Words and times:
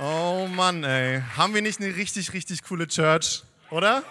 Oh 0.00 0.46
Mann, 0.46 0.84
ey. 0.84 1.20
Haben 1.36 1.54
wir 1.54 1.62
nicht 1.62 1.80
eine 1.80 1.96
richtig, 1.96 2.32
richtig 2.32 2.62
coole 2.62 2.86
Church, 2.86 3.42
oder? 3.70 4.04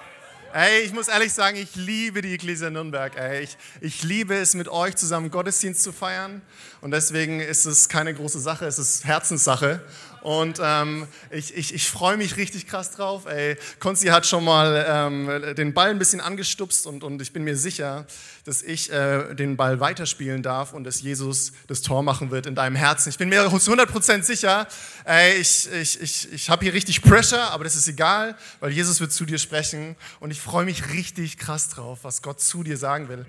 Ey, 0.51 0.81
ich 0.81 0.91
muss 0.91 1.07
ehrlich 1.07 1.31
sagen, 1.31 1.55
ich 1.55 1.77
liebe 1.77 2.21
die 2.21 2.33
Ecclesia 2.33 2.69
Nürnberg. 2.69 3.15
Ey. 3.15 3.43
Ich, 3.43 3.57
ich 3.79 4.03
liebe 4.03 4.35
es, 4.35 4.53
mit 4.53 4.67
euch 4.67 4.97
zusammen 4.97 5.31
Gottesdienst 5.31 5.81
zu 5.81 5.93
feiern. 5.93 6.41
Und 6.81 6.91
deswegen 6.91 7.39
ist 7.39 7.65
es 7.65 7.87
keine 7.87 8.13
große 8.13 8.41
Sache, 8.41 8.65
es 8.65 8.79
ist 8.79 9.05
Herzenssache. 9.05 9.81
Und 10.27 10.59
ähm, 10.61 11.07
ich, 11.29 11.55
ich, 11.55 11.73
ich 11.73 11.89
freue 11.89 12.17
mich 12.17 12.35
richtig 12.35 12.67
krass 12.67 12.91
drauf. 12.91 13.27
Ey, 13.27 13.55
Konzi 13.79 14.07
hat 14.07 14.25
schon 14.25 14.43
mal 14.43 14.85
ähm, 14.85 15.55
den 15.55 15.73
Ball 15.73 15.89
ein 15.89 15.99
bisschen 15.99 16.19
angestupst 16.19 16.85
und, 16.85 17.05
und 17.05 17.21
ich 17.21 17.31
bin 17.31 17.45
mir 17.45 17.55
sicher, 17.55 18.05
dass 18.43 18.61
ich 18.61 18.91
äh, 18.91 19.33
den 19.35 19.55
Ball 19.55 19.79
weiterspielen 19.79 20.43
darf 20.43 20.73
und 20.73 20.83
dass 20.83 21.01
Jesus 21.01 21.53
das 21.67 21.81
Tor 21.81 22.03
machen 22.03 22.29
wird 22.29 22.45
in 22.45 22.55
deinem 22.55 22.75
Herzen. 22.75 23.07
Ich 23.07 23.17
bin 23.17 23.29
mir 23.29 23.49
zu 23.57 23.71
100% 23.71 24.23
sicher. 24.23 24.67
Ey, 25.05 25.37
ich 25.37 25.71
ich, 25.71 26.01
ich, 26.01 26.33
ich 26.33 26.49
habe 26.49 26.65
hier 26.65 26.73
richtig 26.73 27.01
Pressure, 27.03 27.49
aber 27.51 27.63
das 27.63 27.77
ist 27.77 27.87
egal, 27.87 28.35
weil 28.59 28.71
Jesus 28.71 28.99
wird 28.99 29.13
zu 29.13 29.23
dir 29.23 29.39
sprechen. 29.39 29.95
Und 30.19 30.31
ich 30.31 30.41
freue 30.41 30.65
mich 30.65 30.91
richtig 30.91 31.37
krass 31.37 31.69
drauf, 31.69 31.99
was 32.01 32.21
Gott 32.21 32.41
zu 32.41 32.63
dir 32.63 32.75
sagen 32.75 33.07
will. 33.07 33.25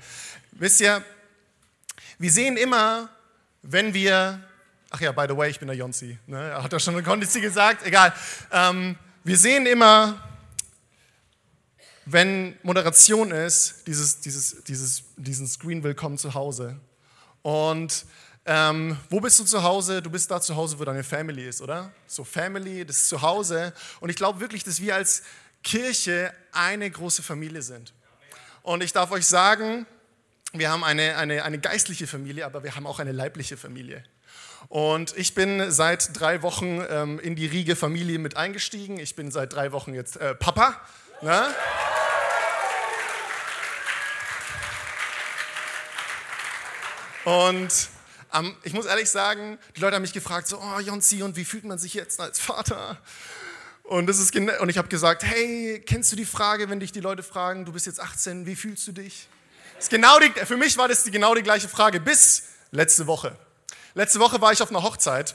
Wisst 0.50 0.80
ihr, 0.80 1.04
wir 2.18 2.32
sehen 2.32 2.56
immer, 2.56 3.08
wenn 3.62 3.94
wir 3.94 4.47
Ach 4.90 5.00
ja, 5.02 5.12
by 5.12 5.26
the 5.28 5.36
way, 5.36 5.50
ich 5.50 5.58
bin 5.58 5.68
der 5.68 5.76
Jonsi. 5.76 6.18
Ne? 6.26 6.62
Hat 6.62 6.72
er 6.72 6.80
schon 6.80 6.94
eine 6.94 7.02
Kondizi 7.02 7.42
gesagt? 7.42 7.84
Egal. 7.84 8.12
Ähm, 8.50 8.96
wir 9.22 9.36
sehen 9.36 9.66
immer, 9.66 10.26
wenn 12.06 12.56
Moderation 12.62 13.30
ist, 13.30 13.86
dieses, 13.86 14.20
dieses, 14.20 14.64
dieses, 14.64 15.04
diesen 15.16 15.46
Screen 15.46 15.82
Willkommen 15.82 16.16
zu 16.16 16.32
Hause. 16.32 16.80
Und 17.42 18.06
ähm, 18.46 18.96
wo 19.10 19.20
bist 19.20 19.38
du 19.38 19.44
zu 19.44 19.62
Hause? 19.62 20.00
Du 20.00 20.08
bist 20.08 20.30
da 20.30 20.40
zu 20.40 20.56
Hause, 20.56 20.78
wo 20.78 20.84
deine 20.86 21.04
Family 21.04 21.46
ist, 21.46 21.60
oder? 21.60 21.92
So 22.06 22.24
Family, 22.24 22.86
das 22.86 22.96
ist 22.96 23.08
zu 23.10 23.20
Hause. 23.20 23.74
Und 24.00 24.08
ich 24.08 24.16
glaube 24.16 24.40
wirklich, 24.40 24.64
dass 24.64 24.80
wir 24.80 24.94
als 24.94 25.22
Kirche 25.62 26.32
eine 26.52 26.90
große 26.90 27.22
Familie 27.22 27.60
sind. 27.60 27.92
Und 28.62 28.82
ich 28.82 28.94
darf 28.94 29.10
euch 29.10 29.26
sagen, 29.26 29.84
wir 30.54 30.70
haben 30.70 30.82
eine, 30.82 31.18
eine, 31.18 31.44
eine 31.44 31.58
geistliche 31.58 32.06
Familie, 32.06 32.46
aber 32.46 32.64
wir 32.64 32.74
haben 32.74 32.86
auch 32.86 33.00
eine 33.00 33.12
leibliche 33.12 33.58
Familie. 33.58 34.02
Und 34.68 35.16
ich 35.16 35.34
bin 35.34 35.70
seit 35.70 36.18
drei 36.18 36.42
Wochen 36.42 36.84
ähm, 36.90 37.18
in 37.20 37.36
die 37.36 37.46
Riege 37.46 37.76
Familie 37.76 38.18
mit 38.18 38.36
eingestiegen. 38.36 38.98
Ich 38.98 39.14
bin 39.14 39.30
seit 39.30 39.52
drei 39.52 39.72
Wochen 39.72 39.94
jetzt 39.94 40.16
äh, 40.16 40.34
Papa. 40.34 40.80
Ne? 41.22 41.54
Und 47.24 47.88
ähm, 48.34 48.56
ich 48.62 48.72
muss 48.72 48.86
ehrlich 48.86 49.10
sagen, 49.10 49.58
die 49.76 49.80
Leute 49.80 49.96
haben 49.96 50.02
mich 50.02 50.12
gefragt, 50.12 50.48
so, 50.48 50.58
oh 50.58 50.80
Jonsi, 50.80 51.22
und 51.22 51.36
wie 51.36 51.44
fühlt 51.44 51.64
man 51.64 51.78
sich 51.78 51.94
jetzt 51.94 52.20
als 52.20 52.40
Vater? 52.40 52.98
Und, 53.82 54.06
das 54.06 54.18
ist 54.18 54.34
und 54.36 54.68
ich 54.68 54.76
habe 54.76 54.88
gesagt, 54.88 55.22
hey, 55.22 55.82
kennst 55.86 56.12
du 56.12 56.16
die 56.16 56.26
Frage, 56.26 56.68
wenn 56.68 56.78
dich 56.78 56.92
die 56.92 57.00
Leute 57.00 57.22
fragen, 57.22 57.64
du 57.64 57.72
bist 57.72 57.86
jetzt 57.86 58.00
18, 58.00 58.44
wie 58.44 58.54
fühlst 58.54 58.86
du 58.86 58.92
dich? 58.92 59.28
Das 59.76 59.84
ist 59.84 59.90
genau 59.90 60.18
die, 60.18 60.30
für 60.44 60.56
mich 60.56 60.76
war 60.76 60.88
das 60.88 61.04
die, 61.04 61.10
genau 61.10 61.34
die 61.34 61.42
gleiche 61.42 61.68
Frage 61.68 62.00
bis 62.00 62.44
letzte 62.70 63.06
Woche. 63.06 63.36
Letzte 63.98 64.20
Woche 64.20 64.40
war 64.40 64.52
ich 64.52 64.62
auf 64.62 64.70
einer 64.70 64.84
Hochzeit 64.84 65.34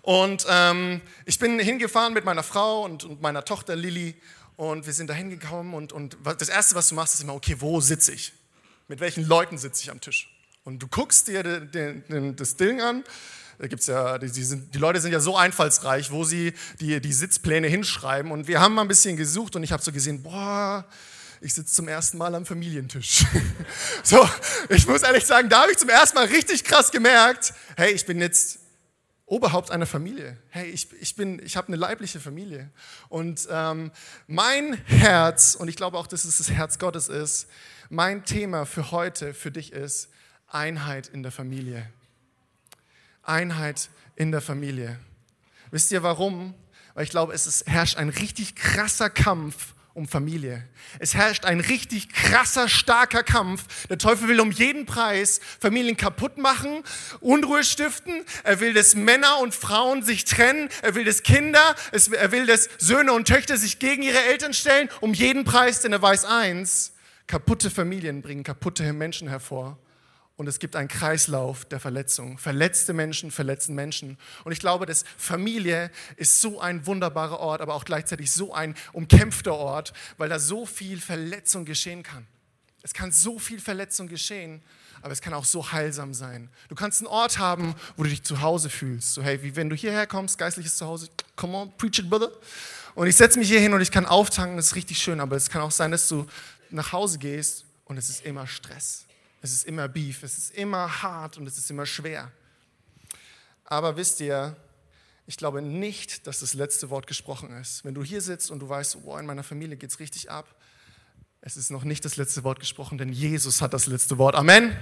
und 0.00 0.46
ähm, 0.48 1.02
ich 1.26 1.38
bin 1.38 1.58
hingefahren 1.58 2.14
mit 2.14 2.24
meiner 2.24 2.42
Frau 2.42 2.84
und, 2.84 3.04
und, 3.04 3.20
meiner 3.20 3.44
Tochter 3.44 3.76
Lilly 3.76 4.14
und 4.56 4.86
wir 4.86 4.94
sind 4.94 5.10
da 5.10 5.12
hingekommen 5.12 5.74
und, 5.74 5.92
und 5.92 6.16
das 6.24 6.48
Erste, 6.48 6.74
was 6.74 6.88
du 6.88 6.94
machst, 6.94 7.12
ist 7.12 7.22
immer, 7.22 7.34
okay, 7.34 7.56
wo 7.58 7.82
sitze 7.82 8.12
ich? 8.12 8.32
Mit 8.88 9.00
welchen 9.00 9.26
Leuten 9.26 9.58
sitze 9.58 9.82
ich 9.82 9.90
am 9.90 10.00
Tisch? 10.00 10.34
Und 10.64 10.78
du 10.78 10.88
guckst 10.88 11.28
dir 11.28 11.42
den, 11.42 11.70
den, 11.70 12.08
den, 12.08 12.36
das 12.36 12.56
Ding 12.56 12.80
an, 12.80 13.04
da 13.58 13.66
gibt's 13.66 13.88
ja, 13.88 14.16
die, 14.16 14.32
die, 14.32 14.42
sind, 14.42 14.74
die, 14.74 14.78
Leute 14.78 15.02
sind 15.02 15.12
ja 15.12 15.20
so 15.20 15.36
einfallsreich, 15.36 16.12
wo 16.12 16.24
sie 16.24 16.54
die, 16.80 16.98
die 16.98 17.12
Sitzpläne 17.12 17.68
hinschreiben. 17.68 18.32
Und 18.32 18.48
wir 18.48 18.58
haben 18.58 18.72
mal 18.72 18.80
ein 18.80 18.88
bisschen 18.88 19.18
gesucht 19.18 19.54
und 19.54 19.64
ich 19.64 19.70
habe 19.70 19.82
so 19.82 19.92
gesehen, 19.92 20.22
boah, 20.22 20.86
ich 21.44 21.52
sitze 21.52 21.74
zum 21.74 21.88
ersten 21.88 22.16
Mal 22.16 22.34
am 22.34 22.46
Familientisch. 22.46 23.26
so, 24.02 24.26
ich 24.70 24.86
muss 24.86 25.02
ehrlich 25.02 25.26
sagen, 25.26 25.50
da 25.50 25.62
habe 25.62 25.72
ich 25.72 25.78
zum 25.78 25.90
ersten 25.90 26.16
Mal 26.16 26.26
richtig 26.26 26.64
krass 26.64 26.90
gemerkt, 26.90 27.52
hey, 27.76 27.92
ich 27.92 28.06
bin 28.06 28.18
jetzt 28.18 28.60
Oberhaupt 29.26 29.70
einer 29.70 29.86
Familie. 29.86 30.38
Hey, 30.50 30.70
ich, 30.70 30.92
ich, 31.00 31.18
ich 31.18 31.56
habe 31.56 31.68
eine 31.68 31.76
leibliche 31.76 32.20
Familie. 32.20 32.70
Und 33.08 33.46
ähm, 33.50 33.90
mein 34.26 34.74
Herz, 34.86 35.54
und 35.54 35.68
ich 35.68 35.76
glaube 35.76 35.98
auch, 35.98 36.06
dass 36.06 36.24
es 36.24 36.38
das 36.38 36.50
Herz 36.50 36.78
Gottes 36.78 37.08
ist, 37.08 37.46
mein 37.88 38.24
Thema 38.24 38.64
für 38.64 38.90
heute, 38.90 39.34
für 39.34 39.50
dich 39.50 39.72
ist 39.72 40.08
Einheit 40.46 41.08
in 41.08 41.22
der 41.22 41.32
Familie. 41.32 41.90
Einheit 43.22 43.90
in 44.16 44.30
der 44.30 44.42
Familie. 44.42 44.98
Wisst 45.70 45.90
ihr 45.90 46.02
warum? 46.02 46.54
Weil 46.94 47.04
ich 47.04 47.10
glaube, 47.10 47.32
es 47.32 47.46
ist, 47.46 47.66
herrscht 47.66 47.96
ein 47.96 48.10
richtig 48.10 48.56
krasser 48.56 49.10
Kampf 49.10 49.73
um 49.94 50.08
Familie. 50.08 50.64
Es 50.98 51.14
herrscht 51.14 51.44
ein 51.44 51.60
richtig 51.60 52.12
krasser, 52.12 52.68
starker 52.68 53.22
Kampf. 53.22 53.86
Der 53.86 53.96
Teufel 53.96 54.28
will 54.28 54.40
um 54.40 54.50
jeden 54.50 54.86
Preis 54.86 55.40
Familien 55.60 55.96
kaputt 55.96 56.36
machen, 56.36 56.82
Unruhe 57.20 57.62
stiften. 57.62 58.24
Er 58.42 58.58
will, 58.60 58.74
dass 58.74 58.96
Männer 58.96 59.38
und 59.38 59.54
Frauen 59.54 60.02
sich 60.02 60.24
trennen. 60.24 60.68
Er 60.82 60.96
will, 60.96 61.04
dass 61.04 61.22
Kinder, 61.22 61.76
er 61.92 62.32
will, 62.32 62.46
dass 62.46 62.68
Söhne 62.78 63.12
und 63.12 63.28
Töchter 63.28 63.56
sich 63.56 63.78
gegen 63.78 64.02
ihre 64.02 64.22
Eltern 64.24 64.52
stellen. 64.52 64.88
Um 65.00 65.14
jeden 65.14 65.44
Preis, 65.44 65.80
denn 65.80 65.92
er 65.92 66.02
weiß 66.02 66.24
eins, 66.24 66.92
kaputte 67.28 67.70
Familien 67.70 68.20
bringen 68.20 68.42
kaputte 68.42 68.92
Menschen 68.92 69.28
hervor 69.28 69.78
und 70.36 70.48
es 70.48 70.58
gibt 70.58 70.74
einen 70.74 70.88
Kreislauf 70.88 71.64
der 71.64 71.78
Verletzung. 71.78 72.38
Verletzte 72.38 72.92
Menschen 72.92 73.30
verletzen 73.30 73.74
Menschen. 73.74 74.18
Und 74.42 74.50
ich 74.50 74.58
glaube, 74.58 74.84
dass 74.84 75.04
Familie 75.16 75.90
ist 76.16 76.40
so 76.40 76.60
ein 76.60 76.86
wunderbarer 76.86 77.38
Ort, 77.38 77.60
aber 77.60 77.74
auch 77.74 77.84
gleichzeitig 77.84 78.32
so 78.32 78.52
ein 78.52 78.74
umkämpfter 78.92 79.54
Ort, 79.54 79.92
weil 80.18 80.28
da 80.28 80.40
so 80.40 80.66
viel 80.66 81.00
Verletzung 81.00 81.64
geschehen 81.64 82.02
kann. 82.02 82.26
Es 82.82 82.92
kann 82.92 83.12
so 83.12 83.38
viel 83.38 83.60
Verletzung 83.60 84.08
geschehen, 84.08 84.60
aber 85.02 85.12
es 85.12 85.20
kann 85.20 85.34
auch 85.34 85.44
so 85.44 85.70
heilsam 85.70 86.12
sein. 86.12 86.50
Du 86.68 86.74
kannst 86.74 87.00
einen 87.00 87.06
Ort 87.06 87.38
haben, 87.38 87.74
wo 87.96 88.02
du 88.02 88.10
dich 88.10 88.24
zu 88.24 88.40
Hause 88.40 88.70
fühlst. 88.70 89.14
So, 89.14 89.22
hey, 89.22 89.40
wie 89.42 89.54
wenn 89.54 89.70
du 89.70 89.76
hierher 89.76 90.06
kommst, 90.06 90.36
geistliches 90.36 90.76
Zuhause, 90.76 91.08
come 91.36 91.56
on, 91.56 91.72
preach 91.78 92.00
it, 92.00 92.10
brother. 92.10 92.30
Und 92.96 93.06
ich 93.06 93.16
setze 93.16 93.38
mich 93.38 93.48
hier 93.48 93.60
hin 93.60 93.72
und 93.72 93.80
ich 93.80 93.90
kann 93.90 94.04
auftanken, 94.04 94.56
das 94.56 94.66
ist 94.66 94.74
richtig 94.74 94.98
schön, 94.98 95.20
aber 95.20 95.36
es 95.36 95.48
kann 95.48 95.62
auch 95.62 95.70
sein, 95.70 95.92
dass 95.92 96.08
du 96.08 96.26
nach 96.70 96.92
Hause 96.92 97.18
gehst 97.18 97.64
und 97.84 97.98
es 97.98 98.10
ist 98.10 98.24
immer 98.24 98.46
Stress 98.46 99.04
es 99.44 99.52
ist 99.52 99.66
immer 99.66 99.88
Beef, 99.88 100.22
es 100.22 100.38
ist 100.38 100.50
immer 100.52 101.02
hart 101.02 101.36
und 101.36 101.46
es 101.46 101.58
ist 101.58 101.70
immer 101.70 101.84
schwer. 101.84 102.32
Aber 103.66 103.94
wisst 103.98 104.20
ihr, 104.20 104.56
ich 105.26 105.36
glaube 105.36 105.60
nicht, 105.60 106.26
dass 106.26 106.40
das 106.40 106.54
letzte 106.54 106.88
Wort 106.88 107.06
gesprochen 107.06 107.54
ist. 107.60 107.84
Wenn 107.84 107.92
du 107.92 108.02
hier 108.02 108.22
sitzt 108.22 108.50
und 108.50 108.60
du 108.60 108.70
weißt, 108.70 108.96
oh, 109.04 109.18
in 109.18 109.26
meiner 109.26 109.42
Familie 109.42 109.76
geht 109.76 109.90
es 109.90 110.00
richtig 110.00 110.30
ab, 110.30 110.46
es 111.42 111.58
ist 111.58 111.70
noch 111.70 111.84
nicht 111.84 112.06
das 112.06 112.16
letzte 112.16 112.42
Wort 112.42 112.58
gesprochen, 112.58 112.96
denn 112.96 113.10
Jesus 113.10 113.60
hat 113.60 113.74
das 113.74 113.86
letzte 113.86 114.16
Wort. 114.16 114.34
Amen. 114.34 114.64
Amen. 114.64 114.76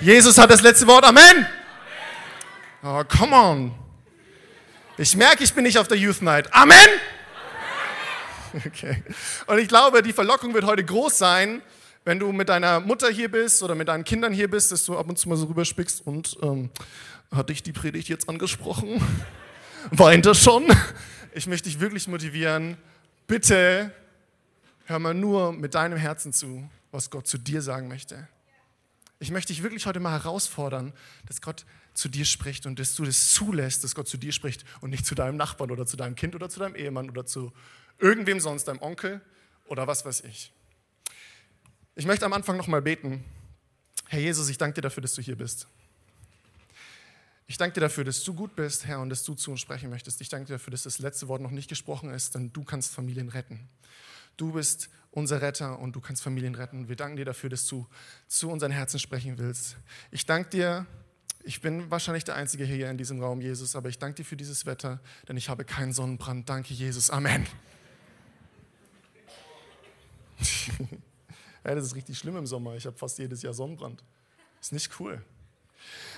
Jesus 0.00 0.36
hat 0.36 0.50
das 0.50 0.60
letzte 0.60 0.86
Wort. 0.86 1.06
Amen. 1.06 1.46
Amen. 2.82 3.06
Oh, 3.08 3.16
come 3.16 3.34
on. 3.34 3.74
Ich 4.98 5.16
merke, 5.16 5.42
ich 5.42 5.54
bin 5.54 5.64
nicht 5.64 5.78
auf 5.78 5.88
der 5.88 5.96
Youth 5.96 6.20
Night. 6.20 6.52
Amen. 6.52 6.76
Okay. 8.66 9.02
Und 9.46 9.56
ich 9.56 9.66
glaube, 9.66 10.02
die 10.02 10.12
Verlockung 10.12 10.52
wird 10.52 10.66
heute 10.66 10.84
groß 10.84 11.16
sein, 11.16 11.62
wenn 12.04 12.18
du 12.18 12.32
mit 12.32 12.48
deiner 12.48 12.80
Mutter 12.80 13.08
hier 13.08 13.30
bist 13.30 13.62
oder 13.62 13.74
mit 13.74 13.88
deinen 13.88 14.04
Kindern 14.04 14.32
hier 14.32 14.50
bist, 14.50 14.72
dass 14.72 14.84
du 14.84 14.98
ab 14.98 15.08
und 15.08 15.18
zu 15.18 15.28
mal 15.28 15.36
so 15.36 15.46
rüberspickst 15.46 16.06
und 16.06 16.36
ähm, 16.42 16.70
hat 17.30 17.48
dich 17.48 17.62
die 17.62 17.72
Predigt 17.72 18.08
jetzt 18.08 18.28
angesprochen? 18.28 19.00
Weint 19.90 20.26
er 20.26 20.34
schon? 20.34 20.64
Ich 21.32 21.46
möchte 21.46 21.68
dich 21.68 21.80
wirklich 21.80 22.08
motivieren. 22.08 22.76
Bitte 23.26 23.92
hör 24.84 24.98
mal 24.98 25.14
nur 25.14 25.52
mit 25.52 25.74
deinem 25.74 25.96
Herzen 25.96 26.32
zu, 26.32 26.68
was 26.90 27.10
Gott 27.10 27.26
zu 27.26 27.38
dir 27.38 27.62
sagen 27.62 27.88
möchte. 27.88 28.28
Ich 29.18 29.30
möchte 29.30 29.52
dich 29.52 29.62
wirklich 29.62 29.86
heute 29.86 30.00
mal 30.00 30.12
herausfordern, 30.12 30.92
dass 31.26 31.40
Gott 31.40 31.64
zu 31.94 32.08
dir 32.08 32.24
spricht 32.24 32.66
und 32.66 32.78
dass 32.78 32.94
du 32.94 33.04
das 33.04 33.30
zulässt, 33.30 33.84
dass 33.84 33.94
Gott 33.94 34.08
zu 34.08 34.16
dir 34.16 34.32
spricht 34.32 34.64
und 34.80 34.90
nicht 34.90 35.06
zu 35.06 35.14
deinem 35.14 35.36
Nachbarn 35.36 35.70
oder 35.70 35.86
zu 35.86 35.96
deinem 35.96 36.16
Kind 36.16 36.34
oder 36.34 36.48
zu 36.48 36.58
deinem 36.58 36.74
Ehemann 36.74 37.08
oder 37.08 37.24
zu 37.24 37.52
irgendwem 37.98 38.40
sonst, 38.40 38.64
deinem 38.64 38.82
Onkel 38.82 39.20
oder 39.66 39.86
was 39.86 40.04
weiß 40.04 40.22
ich. 40.22 40.52
Ich 41.94 42.06
möchte 42.06 42.24
am 42.24 42.32
Anfang 42.32 42.56
nochmal 42.56 42.80
beten. 42.80 43.22
Herr 44.08 44.20
Jesus, 44.20 44.48
ich 44.48 44.56
danke 44.56 44.76
dir 44.76 44.82
dafür, 44.82 45.02
dass 45.02 45.14
du 45.14 45.20
hier 45.20 45.36
bist. 45.36 45.66
Ich 47.46 47.58
danke 47.58 47.74
dir 47.74 47.80
dafür, 47.80 48.04
dass 48.04 48.24
du 48.24 48.32
gut 48.32 48.56
bist, 48.56 48.86
Herr, 48.86 49.00
und 49.00 49.10
dass 49.10 49.24
du 49.24 49.34
zu 49.34 49.50
uns 49.50 49.60
sprechen 49.60 49.90
möchtest. 49.90 50.22
Ich 50.22 50.30
danke 50.30 50.46
dir 50.46 50.54
dafür, 50.54 50.70
dass 50.70 50.84
das 50.84 51.00
letzte 51.00 51.28
Wort 51.28 51.42
noch 51.42 51.50
nicht 51.50 51.68
gesprochen 51.68 52.08
ist, 52.10 52.34
denn 52.34 52.50
du 52.52 52.64
kannst 52.64 52.94
Familien 52.94 53.28
retten. 53.28 53.68
Du 54.38 54.52
bist 54.52 54.88
unser 55.10 55.42
Retter 55.42 55.78
und 55.78 55.94
du 55.94 56.00
kannst 56.00 56.22
Familien 56.22 56.54
retten. 56.54 56.88
Wir 56.88 56.96
danken 56.96 57.16
dir 57.16 57.26
dafür, 57.26 57.50
dass 57.50 57.66
du 57.66 57.86
zu 58.26 58.50
unseren 58.50 58.72
Herzen 58.72 58.98
sprechen 58.98 59.36
willst. 59.36 59.76
Ich 60.10 60.24
danke 60.24 60.48
dir, 60.48 60.86
ich 61.44 61.60
bin 61.60 61.90
wahrscheinlich 61.90 62.24
der 62.24 62.36
Einzige 62.36 62.64
hier 62.64 62.88
in 62.90 62.96
diesem 62.96 63.20
Raum, 63.20 63.42
Jesus, 63.42 63.76
aber 63.76 63.90
ich 63.90 63.98
danke 63.98 64.16
dir 64.16 64.24
für 64.24 64.36
dieses 64.36 64.64
Wetter, 64.64 65.00
denn 65.28 65.36
ich 65.36 65.50
habe 65.50 65.66
keinen 65.66 65.92
Sonnenbrand. 65.92 66.48
Danke, 66.48 66.72
Jesus. 66.72 67.10
Amen. 67.10 67.46
Ja, 71.64 71.74
das 71.74 71.86
ist 71.86 71.94
richtig 71.94 72.18
schlimm 72.18 72.36
im 72.36 72.46
Sommer. 72.46 72.74
Ich 72.74 72.86
habe 72.86 72.96
fast 72.96 73.18
jedes 73.18 73.42
Jahr 73.42 73.54
Sonnenbrand. 73.54 74.02
Ist 74.60 74.72
nicht 74.72 74.90
cool. 74.98 75.22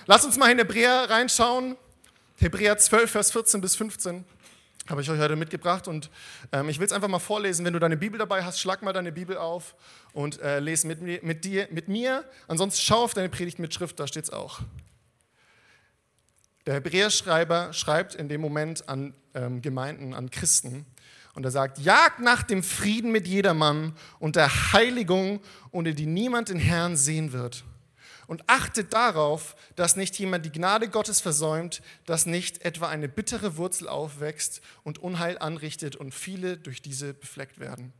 Lass 0.07 0.25
uns 0.25 0.37
mal 0.37 0.51
in 0.51 0.57
Hebräer 0.57 1.09
reinschauen. 1.09 1.77
Hebräer 2.37 2.77
12, 2.77 3.11
Vers 3.11 3.31
14 3.31 3.61
bis 3.61 3.75
15. 3.75 4.25
habe 4.89 5.01
ich 5.01 5.09
euch 5.09 5.19
heute 5.19 5.35
mitgebracht 5.35 5.87
und 5.87 6.09
ähm, 6.51 6.67
ich 6.69 6.79
will 6.79 6.85
es 6.85 6.91
einfach 6.91 7.07
mal 7.07 7.19
vorlesen. 7.19 7.65
Wenn 7.65 7.73
du 7.73 7.79
deine 7.79 7.95
Bibel 7.95 8.17
dabei 8.17 8.43
hast, 8.43 8.59
schlag 8.59 8.81
mal 8.81 8.91
deine 8.91 9.11
Bibel 9.11 9.37
auf 9.37 9.75
und 10.13 10.41
äh, 10.41 10.59
lese 10.59 10.87
mit, 10.87 11.01
mit, 11.01 11.45
dir, 11.45 11.67
mit 11.71 11.87
mir. 11.87 12.25
Ansonsten 12.47 12.81
schau 12.81 13.03
auf 13.03 13.13
deine 13.13 13.29
Predigt 13.29 13.59
mit 13.59 13.73
Schrift, 13.73 13.99
da 13.99 14.07
steht 14.07 14.25
es 14.25 14.29
auch. 14.31 14.59
Der 16.65 16.75
Hebräerschreiber 16.75 17.71
schreibt 17.73 18.15
in 18.15 18.27
dem 18.27 18.41
Moment 18.41 18.89
an 18.89 19.13
ähm, 19.35 19.61
Gemeinden, 19.61 20.13
an 20.13 20.31
Christen 20.31 20.85
und 21.35 21.43
er 21.43 21.51
sagt, 21.51 21.79
jagt 21.79 22.19
nach 22.19 22.43
dem 22.43 22.63
Frieden 22.63 23.11
mit 23.11 23.27
jedermann 23.27 23.93
und 24.19 24.35
der 24.35 24.73
Heiligung, 24.73 25.41
ohne 25.71 25.93
die 25.93 26.05
niemand 26.05 26.49
den 26.49 26.59
Herrn 26.59 26.97
sehen 26.97 27.33
wird 27.33 27.65
und 28.27 28.43
achtet 28.47 28.93
darauf, 28.93 29.55
dass 29.75 29.95
nicht 29.95 30.17
jemand 30.17 30.45
die 30.45 30.51
Gnade 30.51 30.89
Gottes 30.89 31.21
versäumt, 31.21 31.81
dass 32.05 32.25
nicht 32.25 32.63
etwa 32.65 32.87
eine 32.87 33.07
bittere 33.07 33.57
Wurzel 33.57 33.87
aufwächst 33.87 34.61
und 34.83 34.99
Unheil 34.99 35.37
anrichtet 35.37 35.95
und 35.95 36.13
viele 36.13 36.57
durch 36.57 36.81
diese 36.81 37.13
befleckt 37.13 37.59
werden. 37.59 37.93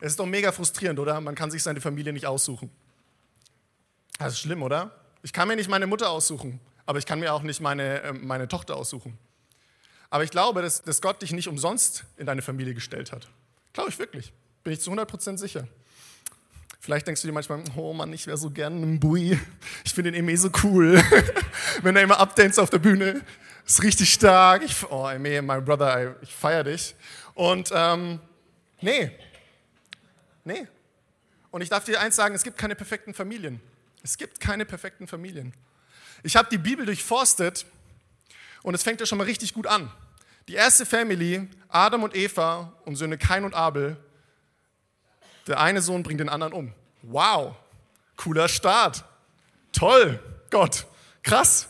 Es 0.00 0.12
ist 0.12 0.20
doch 0.20 0.26
mega 0.26 0.52
frustrierend, 0.52 0.98
oder? 0.98 1.20
Man 1.20 1.34
kann 1.34 1.50
sich 1.50 1.62
seine 1.62 1.80
Familie 1.80 2.12
nicht 2.12 2.26
aussuchen. 2.26 2.70
Das 4.18 4.34
ist 4.34 4.40
schlimm, 4.40 4.62
oder? 4.62 4.90
Ich 5.22 5.32
kann 5.32 5.48
mir 5.48 5.56
nicht 5.56 5.70
meine 5.70 5.86
Mutter 5.86 6.10
aussuchen, 6.10 6.60
aber 6.84 6.98
ich 6.98 7.06
kann 7.06 7.20
mir 7.20 7.32
auch 7.32 7.42
nicht 7.42 7.60
meine, 7.60 8.02
äh, 8.02 8.12
meine 8.12 8.46
Tochter 8.46 8.76
aussuchen. 8.76 9.18
Aber 10.14 10.22
ich 10.22 10.30
glaube, 10.30 10.62
dass, 10.62 10.80
dass 10.80 11.02
Gott 11.02 11.22
dich 11.22 11.32
nicht 11.32 11.48
umsonst 11.48 12.04
in 12.18 12.26
deine 12.26 12.40
Familie 12.40 12.72
gestellt 12.72 13.10
hat. 13.10 13.26
Glaube 13.72 13.90
ich 13.90 13.98
wirklich. 13.98 14.32
Bin 14.62 14.72
ich 14.72 14.80
zu 14.80 14.92
100% 14.92 15.38
sicher. 15.38 15.66
Vielleicht 16.78 17.08
denkst 17.08 17.22
du 17.22 17.26
dir 17.26 17.32
manchmal, 17.32 17.64
oh 17.74 17.92
Mann, 17.92 18.12
ich 18.12 18.28
wäre 18.28 18.36
so 18.36 18.48
gern 18.48 18.80
ein 18.80 19.00
Bui. 19.00 19.36
Ich 19.84 19.92
finde 19.92 20.12
den 20.12 20.20
Eme 20.20 20.36
so 20.36 20.50
cool. 20.62 21.02
Wenn 21.82 21.96
er 21.96 22.02
immer 22.02 22.20
updates 22.20 22.60
auf 22.60 22.70
der 22.70 22.78
Bühne, 22.78 23.22
ist 23.66 23.82
richtig 23.82 24.12
stark. 24.12 24.62
Ich, 24.62 24.88
oh, 24.88 25.08
Eme, 25.08 25.42
my 25.42 25.60
brother, 25.60 26.14
ich 26.22 26.32
feiere 26.32 26.62
dich. 26.62 26.94
Und 27.34 27.72
ähm, 27.74 28.20
nee, 28.80 29.10
nee. 30.44 30.68
Und 31.50 31.60
ich 31.60 31.70
darf 31.70 31.86
dir 31.86 32.00
eins 32.00 32.14
sagen, 32.14 32.36
es 32.36 32.44
gibt 32.44 32.56
keine 32.56 32.76
perfekten 32.76 33.14
Familien. 33.14 33.60
Es 34.04 34.16
gibt 34.16 34.38
keine 34.38 34.64
perfekten 34.64 35.08
Familien. 35.08 35.52
Ich 36.22 36.36
habe 36.36 36.48
die 36.52 36.58
Bibel 36.58 36.86
durchforstet 36.86 37.66
und 38.62 38.74
es 38.74 38.84
fängt 38.84 39.00
ja 39.00 39.06
schon 39.06 39.18
mal 39.18 39.24
richtig 39.24 39.52
gut 39.52 39.66
an. 39.66 39.90
Die 40.48 40.54
erste 40.54 40.84
Family, 40.84 41.48
Adam 41.68 42.02
und 42.02 42.14
Eva 42.14 42.72
und 42.84 42.96
Söhne 42.96 43.16
Kain 43.16 43.44
und 43.44 43.54
Abel, 43.54 43.96
der 45.46 45.60
eine 45.60 45.80
Sohn 45.80 46.02
bringt 46.02 46.20
den 46.20 46.28
anderen 46.28 46.52
um. 46.52 46.72
Wow, 47.02 47.54
cooler 48.16 48.48
Start. 48.48 49.04
Toll, 49.72 50.20
Gott, 50.50 50.86
krass. 51.22 51.68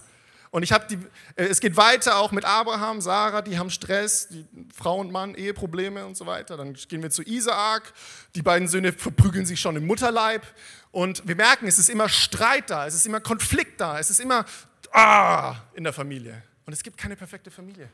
Und 0.51 0.63
ich 0.63 0.73
habe 0.73 0.87
die, 0.89 0.95
äh, 1.35 1.47
es 1.47 1.59
geht 1.59 1.77
weiter 1.77 2.17
auch 2.17 2.31
mit 2.31 2.45
Abraham, 2.45 3.01
Sarah, 3.01 3.43
die 3.43 3.59
haben 3.59 3.71
Stress, 3.71 4.29
die 4.29 4.47
Frau 4.73 5.01
und 5.01 5.11
Mann, 5.11 5.35
Eheprobleme 5.35 6.07
und 6.07 6.17
so 6.17 6.27
weiter. 6.27 6.57
Dann 6.57 6.75
gehen 6.75 7.03
wir 7.03 7.11
zu 7.11 7.23
Isaak, 7.23 7.93
die 8.37 8.43
beiden 8.43 8.69
Söhne 8.69 8.93
verprügeln 8.93 9.47
sich 9.47 9.61
schon 9.61 9.75
im 9.75 9.87
Mutterleib. 9.87 10.47
Und 10.93 11.27
wir 11.27 11.35
merken, 11.35 11.67
es 11.67 11.81
ist 11.81 11.89
immer 11.89 12.09
Streit 12.09 12.71
da, 12.71 12.87
es 12.87 12.95
ist 12.95 13.05
immer 13.05 13.21
Konflikt 13.21 13.81
da, 13.81 13.99
es 13.99 14.11
ist 14.11 14.21
immer 14.21 14.45
ah, 14.93 15.57
in 15.75 15.83
der 15.83 15.93
Familie. 15.93 16.41
Und 16.67 16.73
es 16.73 16.83
gibt 16.83 16.97
keine 16.97 17.17
perfekte 17.17 17.51
Familie. 17.51 17.89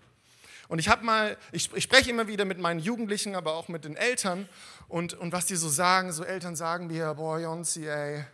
Und 0.68 0.78
ich 0.78 0.88
habe 0.88 1.04
mal, 1.04 1.36
ich, 1.50 1.72
ich 1.74 1.84
spreche 1.84 2.10
immer 2.10 2.28
wieder 2.28 2.44
mit 2.44 2.58
meinen 2.58 2.78
Jugendlichen, 2.78 3.34
aber 3.34 3.54
auch 3.54 3.68
mit 3.68 3.84
den 3.84 3.96
Eltern 3.96 4.48
und, 4.88 5.14
und 5.14 5.32
was 5.32 5.46
die 5.46 5.56
so 5.56 5.68
sagen, 5.68 6.12
so 6.12 6.22
Eltern 6.22 6.54
sagen 6.54 6.86
mir, 6.86 7.14
boah, 7.14 7.40
Jonsi, 7.40 7.88
ey, 7.88 8.24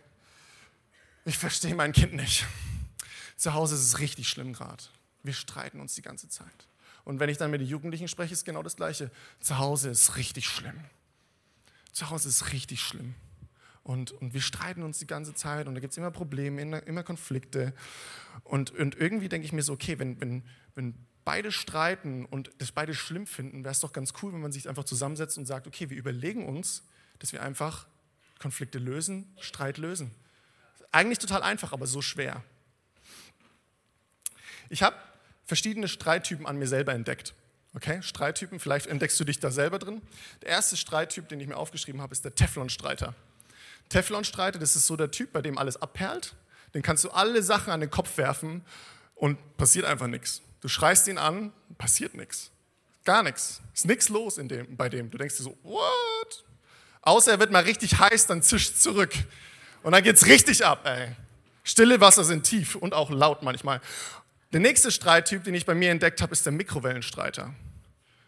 ich 1.25 1.37
verstehe 1.37 1.73
mein 1.73 1.93
Kind 1.93 2.13
nicht. 2.13 2.45
Zu 3.37 3.53
Hause 3.53 3.75
ist 3.75 3.81
es 3.81 3.99
richtig 3.99 4.29
schlimm 4.29 4.53
gerade. 4.53 4.83
Wir 5.23 5.33
streiten 5.33 5.79
uns 5.79 5.95
die 5.95 6.01
ganze 6.01 6.29
Zeit. 6.29 6.67
Und 7.03 7.19
wenn 7.19 7.29
ich 7.29 7.37
dann 7.37 7.51
mit 7.51 7.61
den 7.61 7.67
Jugendlichen 7.67 8.07
spreche, 8.07 8.33
ist 8.33 8.45
genau 8.45 8.61
das 8.61 8.75
Gleiche. 8.75 9.09
Zu 9.39 9.57
Hause 9.57 9.89
ist 9.89 10.15
richtig 10.15 10.47
schlimm. 10.47 10.79
Zu 11.91 12.09
Hause 12.09 12.29
ist 12.29 12.51
richtig 12.53 12.81
schlimm. 12.81 13.15
Und, 13.87 14.11
und 14.11 14.33
wir 14.33 14.41
streiten 14.41 14.83
uns 14.83 14.99
die 14.99 15.07
ganze 15.07 15.33
Zeit 15.33 15.65
und 15.65 15.73
da 15.73 15.79
gibt 15.79 15.91
es 15.91 15.97
immer 15.97 16.11
Probleme, 16.11 16.61
immer 16.61 17.03
Konflikte. 17.03 17.73
Und, 18.43 18.71
und 18.71 18.95
irgendwie 18.95 19.29
denke 19.29 19.45
ich 19.45 19.53
mir 19.53 19.63
so, 19.63 19.71
okay, 19.71 19.97
wenn, 19.97 20.19
wenn, 20.19 20.43
wenn 20.75 20.93
beide 21.23 21.53
streiten 21.53 22.25
und 22.25 22.51
das 22.57 22.73
beide 22.73 22.93
schlimm 22.93 23.25
finden, 23.25 23.63
wäre 23.63 23.71
es 23.71 23.79
doch 23.79 23.93
ganz 23.93 24.11
cool, 24.21 24.33
wenn 24.33 24.41
man 24.41 24.51
sich 24.51 24.67
einfach 24.67 24.83
zusammensetzt 24.83 25.37
und 25.37 25.45
sagt, 25.45 25.67
okay, 25.67 25.89
wir 25.89 25.95
überlegen 25.95 26.45
uns, 26.45 26.83
dass 27.19 27.31
wir 27.31 27.41
einfach 27.41 27.87
Konflikte 28.39 28.77
lösen, 28.77 29.33
Streit 29.39 29.77
lösen. 29.77 30.11
Eigentlich 30.91 31.19
total 31.19 31.41
einfach, 31.41 31.71
aber 31.71 31.87
so 31.87 32.01
schwer. 32.01 32.43
Ich 34.67 34.83
habe 34.83 34.97
verschiedene 35.45 35.87
Streittypen 35.87 36.45
an 36.45 36.57
mir 36.57 36.67
selber 36.67 36.93
entdeckt. 36.93 37.35
Okay, 37.73 38.01
Streittypen, 38.01 38.59
vielleicht 38.59 38.87
entdeckst 38.87 39.17
du 39.17 39.23
dich 39.23 39.39
da 39.39 39.49
selber 39.49 39.79
drin. 39.79 40.01
Der 40.41 40.49
erste 40.49 40.75
Streittyp, 40.75 41.29
den 41.29 41.39
ich 41.39 41.47
mir 41.47 41.55
aufgeschrieben 41.55 42.01
habe, 42.01 42.11
ist 42.11 42.25
der 42.25 42.35
Teflon-Streiter. 42.35 43.15
Teflon-Streiter, 43.89 44.59
das 44.59 44.75
ist 44.75 44.87
so 44.87 44.95
der 44.95 45.11
Typ, 45.11 45.33
bei 45.33 45.41
dem 45.41 45.57
alles 45.57 45.81
abperlt. 45.81 46.35
Den 46.73 46.81
kannst 46.81 47.03
du 47.03 47.09
alle 47.09 47.41
Sachen 47.41 47.71
an 47.71 47.79
den 47.79 47.89
Kopf 47.89 48.17
werfen 48.17 48.63
und 49.15 49.37
passiert 49.57 49.85
einfach 49.85 50.07
nichts. 50.07 50.41
Du 50.61 50.67
schreist 50.67 51.07
ihn 51.07 51.17
an, 51.17 51.53
passiert 51.77 52.13
nichts. 52.13 52.51
Gar 53.05 53.23
nichts. 53.23 53.61
Ist 53.73 53.85
nichts 53.85 54.09
los 54.09 54.37
in 54.37 54.49
dem, 54.49 54.75
bei 54.75 54.89
dem. 54.89 55.09
Du 55.09 55.17
denkst 55.17 55.37
dir 55.37 55.43
so, 55.43 55.57
what? 55.63 56.43
Außer 57.01 57.31
er 57.31 57.39
wird 57.39 57.51
mal 57.51 57.63
richtig 57.63 57.97
heiß, 57.97 58.27
dann 58.27 58.41
zischt 58.41 58.77
zurück. 58.77 59.13
Und 59.81 59.93
dann 59.93 60.03
geht's 60.03 60.25
richtig 60.25 60.65
ab, 60.65 60.85
ey. 60.85 61.15
Stille 61.63 62.01
Wasser 62.01 62.23
sind 62.23 62.43
tief 62.43 62.75
und 62.75 62.93
auch 62.93 63.09
laut 63.09 63.43
manchmal. 63.43 63.81
Der 64.53 64.59
nächste 64.59 64.91
Streittyp, 64.91 65.43
den 65.43 65.53
ich 65.53 65.65
bei 65.65 65.75
mir 65.75 65.91
entdeckt 65.91 66.21
habe, 66.21 66.31
ist 66.31 66.45
der 66.45 66.53
Mikrowellenstreiter. 66.53 67.53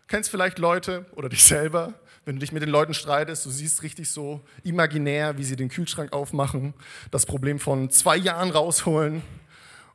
Kennst 0.08 0.30
vielleicht 0.30 0.60
Leute 0.60 1.06
oder 1.14 1.30
dich 1.30 1.44
selber, 1.44 1.94
wenn 2.30 2.36
du 2.36 2.42
dich 2.42 2.52
mit 2.52 2.62
den 2.62 2.70
Leuten 2.70 2.94
streitest, 2.94 3.44
du 3.48 3.50
siehst 3.50 3.82
richtig 3.82 4.12
so 4.12 4.40
imaginär, 4.62 5.40
wie 5.40 5.44
sie 5.44 5.56
den 5.56 5.68
Kühlschrank 5.68 6.14
aufmachen, 6.14 6.76
das 7.10 7.26
Problem 7.26 7.58
von 7.58 7.90
zwei 7.90 8.16
Jahren 8.18 8.52
rausholen 8.52 9.24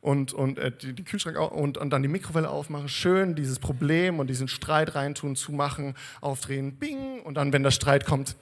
und, 0.01 0.33
und 0.33 0.59
äh, 0.59 0.69
die, 0.69 0.91
die 0.91 1.05
Kühlschrank 1.05 1.39
und, 1.39 1.77
und 1.77 1.91
dann 1.91 2.01
die 2.01 2.09
Mikrowelle 2.09 2.49
aufmachen, 2.49 2.89
schön 2.89 3.35
dieses 3.35 3.59
Problem 3.59 4.19
und 4.19 4.27
diesen 4.27 4.49
Streit 4.49 4.95
reintun, 4.95 5.37
zumachen, 5.37 5.95
aufdrehen, 6.19 6.75
bing, 6.75 7.21
und 7.21 7.35
dann, 7.35 7.53
wenn 7.53 7.63
der 7.63 7.71
Streit 7.71 8.05
kommt, 8.05 8.35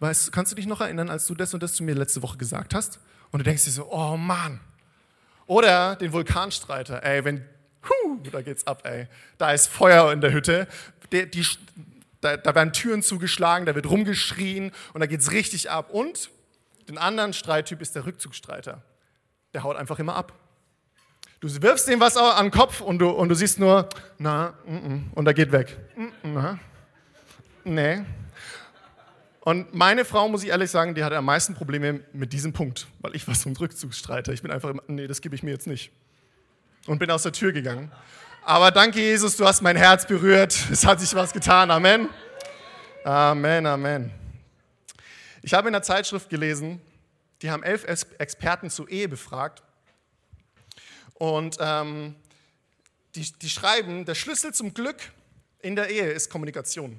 weißt, 0.00 0.32
kannst 0.32 0.50
du 0.50 0.56
dich 0.56 0.66
noch 0.66 0.80
erinnern, 0.80 1.10
als 1.10 1.24
du 1.24 1.36
das 1.36 1.54
und 1.54 1.62
das 1.62 1.74
zu 1.74 1.84
mir 1.84 1.94
letzte 1.94 2.20
Woche 2.24 2.36
gesagt 2.36 2.74
hast? 2.74 2.98
Und 3.30 3.38
du 3.38 3.44
denkst 3.44 3.62
dir 3.62 3.70
so, 3.70 3.92
oh 3.92 4.16
Mann. 4.16 4.58
Oder 5.46 5.94
den 5.94 6.12
Vulkanstreiter, 6.12 7.00
ey, 7.04 7.24
wenn, 7.24 7.44
hu, 7.88 8.18
da 8.32 8.42
geht's 8.42 8.66
ab, 8.66 8.82
ey. 8.82 9.06
Da 9.38 9.52
ist 9.52 9.68
Feuer 9.68 10.12
in 10.12 10.20
der 10.20 10.32
Hütte, 10.32 10.66
die, 11.12 11.30
die, 11.30 11.46
da, 12.20 12.36
da 12.36 12.54
werden 12.54 12.72
Türen 12.72 13.02
zugeschlagen, 13.02 13.66
da 13.66 13.74
wird 13.74 13.88
rumgeschrien 13.88 14.72
und 14.92 15.00
da 15.00 15.06
geht's 15.06 15.30
richtig 15.32 15.70
ab. 15.70 15.90
Und 15.90 16.30
den 16.88 16.98
anderen 16.98 17.32
Streittyp 17.32 17.80
ist 17.80 17.94
der 17.94 18.06
Rückzugsstreiter 18.06 18.82
der 19.54 19.62
haut 19.62 19.76
einfach 19.76 19.98
immer 19.98 20.14
ab. 20.14 20.32
Du 21.40 21.48
wirfst 21.62 21.88
ihm 21.88 22.00
was 22.00 22.16
an 22.16 22.46
den 22.46 22.50
Kopf 22.50 22.80
und 22.80 22.98
du, 22.98 23.10
und 23.10 23.28
du 23.28 23.34
siehst 23.34 23.60
nur, 23.60 23.88
na, 24.18 24.54
mm, 24.66 24.74
mm, 24.74 25.10
und 25.14 25.26
er 25.26 25.34
geht 25.34 25.52
weg. 25.52 25.76
Mm, 25.96 26.08
na, 26.24 26.58
nee. 27.64 28.00
Und 29.40 29.72
meine 29.72 30.04
Frau, 30.04 30.28
muss 30.28 30.42
ich 30.42 30.50
ehrlich 30.50 30.70
sagen, 30.70 30.94
die 30.94 31.04
hatte 31.04 31.16
am 31.16 31.24
meisten 31.24 31.54
Probleme 31.54 32.00
mit 32.12 32.32
diesem 32.32 32.52
Punkt, 32.52 32.88
weil 33.00 33.14
ich 33.14 33.26
war 33.28 33.34
so 33.34 33.48
ein 33.48 33.56
Rückzugsstreiter. 33.56 34.32
Ich 34.32 34.42
bin 34.42 34.50
einfach 34.50 34.70
immer, 34.70 34.82
nee, 34.88 35.06
das 35.06 35.20
gebe 35.20 35.34
ich 35.34 35.42
mir 35.42 35.52
jetzt 35.52 35.66
nicht. 35.66 35.92
Und 36.86 36.98
bin 36.98 37.10
aus 37.10 37.22
der 37.22 37.32
Tür 37.32 37.52
gegangen. 37.52 37.92
Aber 38.48 38.70
danke, 38.70 38.98
Jesus, 38.98 39.36
du 39.36 39.44
hast 39.44 39.60
mein 39.60 39.76
Herz 39.76 40.06
berührt. 40.06 40.56
Es 40.72 40.86
hat 40.86 41.00
sich 41.00 41.14
was 41.14 41.34
getan. 41.34 41.70
Amen. 41.70 42.08
Amen, 43.04 43.66
Amen. 43.66 44.10
Ich 45.42 45.52
habe 45.52 45.68
in 45.68 45.74
der 45.74 45.82
Zeitschrift 45.82 46.30
gelesen, 46.30 46.80
die 47.42 47.50
haben 47.50 47.62
elf 47.62 47.84
Experten 47.84 48.70
zur 48.70 48.88
Ehe 48.88 49.06
befragt. 49.06 49.62
Und 51.12 51.58
ähm, 51.60 52.14
die, 53.14 53.30
die 53.32 53.50
schreiben, 53.50 54.06
der 54.06 54.14
Schlüssel 54.14 54.54
zum 54.54 54.72
Glück 54.72 54.96
in 55.60 55.76
der 55.76 55.90
Ehe 55.90 56.10
ist 56.10 56.30
Kommunikation. 56.30 56.98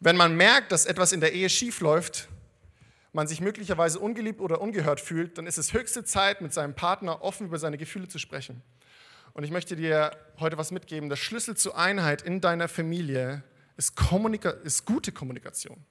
Wenn 0.00 0.16
man 0.16 0.34
merkt, 0.36 0.72
dass 0.72 0.84
etwas 0.84 1.12
in 1.12 1.20
der 1.20 1.32
Ehe 1.32 1.48
schief 1.48 1.78
läuft, 1.78 2.26
man 3.12 3.28
sich 3.28 3.40
möglicherweise 3.40 4.00
ungeliebt 4.00 4.40
oder 4.40 4.60
ungehört 4.60 5.00
fühlt, 5.00 5.38
dann 5.38 5.46
ist 5.46 5.58
es 5.58 5.72
höchste 5.72 6.02
Zeit, 6.02 6.40
mit 6.40 6.52
seinem 6.52 6.74
Partner 6.74 7.22
offen 7.22 7.46
über 7.46 7.60
seine 7.60 7.78
Gefühle 7.78 8.08
zu 8.08 8.18
sprechen. 8.18 8.60
Und 9.34 9.42
ich 9.42 9.50
möchte 9.50 9.74
dir 9.76 10.16
heute 10.38 10.56
was 10.56 10.70
mitgeben. 10.70 11.08
Der 11.08 11.16
Schlüssel 11.16 11.56
zur 11.56 11.76
Einheit 11.76 12.22
in 12.22 12.40
deiner 12.40 12.68
Familie 12.68 13.42
ist, 13.76 13.96
Kommunika 13.96 14.50
ist 14.50 14.86
gute 14.86 15.10
Kommunikation. 15.12 15.84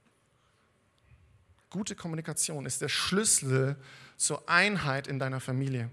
Gute 1.70 1.96
Kommunikation 1.96 2.66
ist 2.66 2.82
der 2.82 2.88
Schlüssel 2.88 3.76
zur 4.16 4.48
Einheit 4.48 5.08
in 5.08 5.20
deiner 5.20 5.42
Familie. 5.42 5.90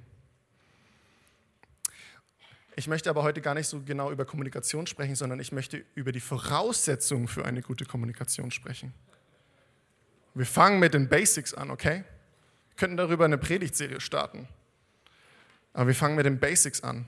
Ich 2.77 2.87
möchte 2.87 3.11
aber 3.11 3.25
heute 3.25 3.41
gar 3.41 3.55
nicht 3.55 3.67
so 3.67 3.83
genau 3.83 4.13
über 4.13 4.25
Kommunikation 4.25 4.87
sprechen, 4.87 5.17
sondern 5.17 5.41
ich 5.41 5.51
möchte 5.51 5.85
über 5.95 6.13
die 6.13 6.21
Voraussetzungen 6.21 7.27
für 7.27 7.45
eine 7.45 7.63
gute 7.63 7.85
Kommunikation 7.85 8.53
sprechen. 8.53 8.95
Wir 10.35 10.47
fangen 10.47 10.79
mit 10.79 10.95
den 10.95 11.09
Basics 11.09 11.53
an, 11.53 11.71
okay? 11.71 12.05
Wir 12.69 12.77
könnten 12.77 12.97
darüber 12.97 13.25
eine 13.25 13.39
Predigtserie 13.39 14.01
starten. 14.01 14.47
Aber 15.73 15.89
wir 15.89 15.95
fangen 15.95 16.15
mit 16.15 16.27
den 16.27 16.39
Basics 16.39 16.83
an. 16.83 17.05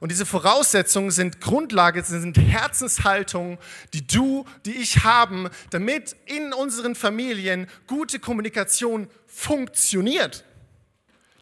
Und 0.00 0.10
diese 0.10 0.24
Voraussetzungen 0.24 1.10
sind 1.10 1.42
Grundlage, 1.42 2.02
sind 2.02 2.38
Herzenshaltungen, 2.38 3.58
die 3.92 4.06
du, 4.06 4.46
die 4.64 4.72
ich 4.72 5.04
haben, 5.04 5.50
damit 5.68 6.16
in 6.24 6.54
unseren 6.54 6.94
Familien 6.94 7.68
gute 7.86 8.18
Kommunikation 8.18 9.08
funktioniert. 9.26 10.44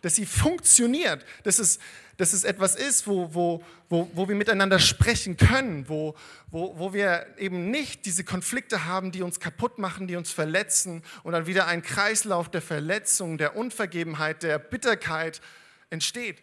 Dass 0.03 0.17
sie 0.17 0.27
funktioniert, 0.27 1.25
dass 1.45 1.61
es, 1.61 1.79
dass 2.17 2.33
es 2.33 2.43
etwas 2.43 2.75
ist, 2.75 3.07
wo, 3.07 3.33
wo, 3.33 3.65
wo, 3.89 4.11
wo 4.15 4.29
wir 4.29 4.35
miteinander 4.35 4.81
sprechen 4.81 5.37
können, 5.37 5.89
wo, 5.89 6.17
wo, 6.51 6.77
wo 6.79 6.93
wir 6.93 7.27
eben 7.39 7.71
nicht 7.71 8.07
diese 8.07 8.25
Konflikte 8.25 8.85
haben, 8.87 9.13
die 9.13 9.23
uns 9.23 9.39
kaputt 9.39 9.79
machen, 9.79 10.09
die 10.09 10.17
uns 10.17 10.33
verletzen 10.33 11.03
und 11.23 11.33
dann 11.33 11.47
wieder 11.47 11.69
ein 11.69 11.83
Kreislauf 11.83 12.51
der 12.51 12.63
Verletzung, 12.63 13.39
der 13.39 13.57
Unvergebenheit, 13.57 14.43
der 14.43 14.59
Bitterkeit 14.59 15.41
entsteht. 15.91 16.39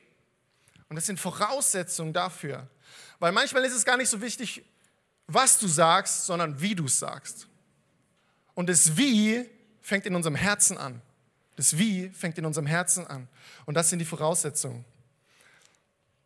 Und 0.95 0.99
das 0.99 1.07
sind 1.07 1.19
Voraussetzungen 1.19 2.13
dafür. 2.13 2.69
Weil 3.19 3.33
manchmal 3.33 3.65
ist 3.65 3.73
es 3.73 3.83
gar 3.83 3.97
nicht 3.97 4.07
so 4.07 4.21
wichtig, 4.21 4.63
was 5.27 5.59
du 5.59 5.67
sagst, 5.67 6.25
sondern 6.25 6.61
wie 6.61 6.73
du 6.73 6.85
es 6.85 6.99
sagst. 6.99 7.49
Und 8.53 8.69
das 8.69 8.95
Wie 8.95 9.45
fängt 9.81 10.05
in 10.05 10.15
unserem 10.15 10.35
Herzen 10.35 10.77
an. 10.77 11.01
Das 11.57 11.77
Wie 11.77 12.07
fängt 12.11 12.37
in 12.37 12.45
unserem 12.45 12.65
Herzen 12.65 13.05
an. 13.07 13.27
Und 13.65 13.73
das 13.73 13.89
sind 13.89 13.99
die 13.99 14.05
Voraussetzungen. 14.05 14.85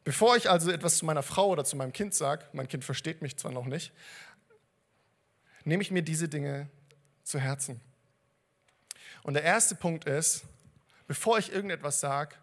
Bevor 0.03 0.37
ich 0.37 0.47
also 0.47 0.69
etwas 0.69 0.99
zu 0.99 1.05
meiner 1.05 1.23
Frau 1.23 1.47
oder 1.49 1.65
zu 1.65 1.75
meinem 1.75 1.91
Kind 1.91 2.13
sage, 2.13 2.45
mein 2.53 2.67
Kind 2.67 2.85
versteht 2.85 3.23
mich 3.23 3.37
zwar 3.37 3.51
noch 3.51 3.65
nicht, 3.65 3.91
nehme 5.63 5.81
ich 5.81 5.89
mir 5.89 6.03
diese 6.03 6.29
Dinge 6.29 6.69
zu 7.23 7.39
Herzen. 7.39 7.81
Und 9.23 9.33
der 9.33 9.41
erste 9.41 9.73
Punkt 9.73 10.05
ist, 10.05 10.43
bevor 11.07 11.39
ich 11.39 11.51
irgendetwas 11.51 12.01
sage, 12.01 12.35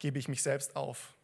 gebe 0.00 0.18
ich 0.18 0.26
mich 0.26 0.42
selbst 0.42 0.74
auf. 0.74 1.14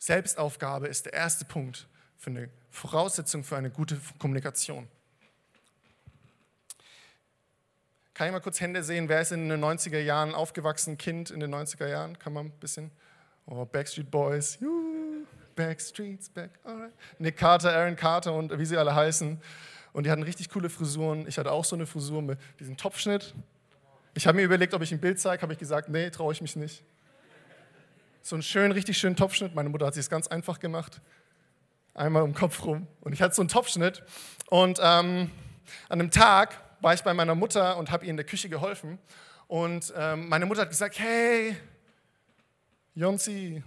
Selbstaufgabe 0.00 0.88
ist 0.88 1.04
der 1.04 1.12
erste 1.12 1.44
Punkt 1.44 1.86
für 2.16 2.30
eine 2.30 2.48
Voraussetzung 2.70 3.44
für 3.44 3.56
eine 3.56 3.70
gute 3.70 4.00
Kommunikation. 4.18 4.88
Kann 8.14 8.26
ich 8.26 8.32
mal 8.32 8.40
kurz 8.40 8.60
Hände 8.60 8.82
sehen? 8.82 9.10
Wer 9.10 9.20
ist 9.20 9.32
in 9.32 9.48
den 9.48 9.62
90er 9.62 10.00
Jahren 10.00 10.34
aufgewachsen? 10.34 10.96
Kind 10.96 11.30
in 11.30 11.40
den 11.40 11.54
90er 11.54 11.86
Jahren? 11.86 12.18
Kann 12.18 12.32
man 12.32 12.46
ein 12.46 12.50
bisschen? 12.60 12.90
Oh, 13.44 13.64
Backstreet 13.66 14.10
Boys. 14.10 14.58
Juhu. 14.58 15.26
Backstreets 15.54 16.30
back. 16.30 16.50
Alright. 16.64 16.92
Nick 17.18 17.36
Carter, 17.36 17.70
Aaron 17.70 17.96
Carter 17.96 18.32
und 18.32 18.58
wie 18.58 18.64
sie 18.64 18.78
alle 18.78 18.94
heißen. 18.94 19.40
Und 19.92 20.04
die 20.04 20.10
hatten 20.10 20.22
richtig 20.22 20.48
coole 20.48 20.70
Frisuren. 20.70 21.28
Ich 21.28 21.38
hatte 21.38 21.52
auch 21.52 21.64
so 21.64 21.76
eine 21.76 21.84
Frisur 21.84 22.22
mit 22.22 22.38
diesem 22.58 22.78
Topfschnitt. 22.78 23.34
Ich 24.14 24.26
habe 24.26 24.36
mir 24.36 24.44
überlegt, 24.44 24.72
ob 24.72 24.80
ich 24.80 24.92
ein 24.92 25.00
Bild 25.00 25.20
zeige. 25.20 25.42
Habe 25.42 25.52
ich 25.52 25.58
gesagt, 25.58 25.90
nee, 25.90 26.08
traue 26.08 26.32
ich 26.32 26.40
mich 26.40 26.56
nicht. 26.56 26.82
So 28.22 28.36
einen 28.36 28.42
schönen, 28.42 28.72
richtig 28.72 28.98
schönen 28.98 29.16
Topfschnitt. 29.16 29.54
Meine 29.54 29.70
Mutter 29.70 29.86
hat 29.86 29.94
sich 29.94 30.02
es 30.02 30.10
ganz 30.10 30.26
einfach 30.26 30.60
gemacht. 30.60 31.00
Einmal 31.94 32.22
um 32.22 32.30
den 32.30 32.36
Kopf 32.36 32.64
rum. 32.64 32.86
Und 33.00 33.14
ich 33.14 33.22
hatte 33.22 33.34
so 33.34 33.40
einen 33.40 33.48
Topfschnitt. 33.48 34.02
Und 34.50 34.78
ähm, 34.82 35.30
an 35.88 36.00
einem 36.00 36.10
Tag 36.10 36.60
war 36.80 36.92
ich 36.92 37.02
bei 37.02 37.14
meiner 37.14 37.34
Mutter 37.34 37.78
und 37.78 37.90
habe 37.90 38.04
ihr 38.04 38.10
in 38.10 38.18
der 38.18 38.26
Küche 38.26 38.50
geholfen. 38.50 38.98
Und 39.48 39.92
ähm, 39.96 40.28
meine 40.28 40.44
Mutter 40.44 40.60
hat 40.62 40.68
gesagt, 40.68 40.98
hey, 40.98 41.56
Jonsi, 42.94 43.62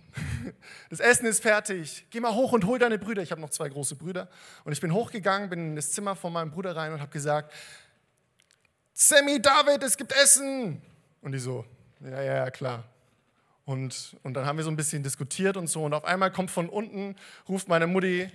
das 0.91 0.99
Essen 0.99 1.25
ist 1.25 1.41
fertig. 1.41 2.05
Geh 2.11 2.19
mal 2.19 2.33
hoch 2.35 2.51
und 2.51 2.65
hol 2.65 2.77
deine 2.77 2.99
Brüder. 2.99 3.23
Ich 3.23 3.31
habe 3.31 3.41
noch 3.41 3.49
zwei 3.49 3.69
große 3.69 3.95
Brüder. 3.95 4.29
Und 4.65 4.71
ich 4.71 4.81
bin 4.81 4.93
hochgegangen, 4.93 5.49
bin 5.49 5.69
in 5.69 5.75
das 5.75 5.91
Zimmer 5.91 6.15
von 6.15 6.31
meinem 6.31 6.51
Bruder 6.51 6.75
rein 6.75 6.93
und 6.93 7.01
habe 7.01 7.11
gesagt, 7.11 7.51
Sammy, 8.93 9.41
David, 9.41 9.81
es 9.81 9.97
gibt 9.97 10.11
Essen. 10.11 10.79
Und 11.21 11.31
die 11.31 11.39
so, 11.39 11.65
ja, 12.01 12.21
ja, 12.21 12.51
klar. 12.51 12.83
Und, 13.65 14.17
und 14.23 14.33
dann 14.33 14.45
haben 14.45 14.57
wir 14.57 14.63
so 14.63 14.71
ein 14.71 14.75
bisschen 14.75 15.03
diskutiert 15.03 15.55
und 15.55 15.67
so. 15.67 15.83
Und 15.83 15.93
auf 15.93 16.03
einmal 16.05 16.31
kommt 16.31 16.51
von 16.51 16.67
unten, 16.67 17.15
ruft 17.47 17.67
meine 17.67 17.87
Mutti, 17.87 18.29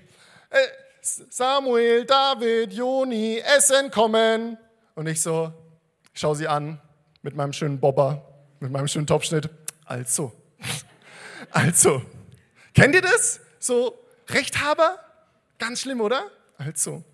hey, 0.51 0.67
Samuel, 1.03 2.05
David, 2.05 2.73
Joni, 2.73 3.39
Essen 3.39 3.91
kommen. 3.91 4.57
Und 4.95 5.07
ich 5.07 5.21
so, 5.21 5.53
schau 6.15 6.35
sie 6.35 6.49
an 6.49 6.81
mit 7.23 7.37
meinem 7.37 7.53
schönen 7.53 7.79
Bobber, 7.79 8.25
mit 8.61 8.73
meinem 8.73 8.89
schönen 8.89 9.07
Topschnitt. 9.07 9.51
Also, 9.85 10.33
also, 11.51 12.03
kennt 12.75 12.95
ihr 12.95 13.03
das? 13.03 13.41
So 13.59 13.99
Rechthaber? 14.29 14.99
Ganz 15.59 15.81
schlimm, 15.81 16.01
oder? 16.01 16.31
Also. 16.57 17.05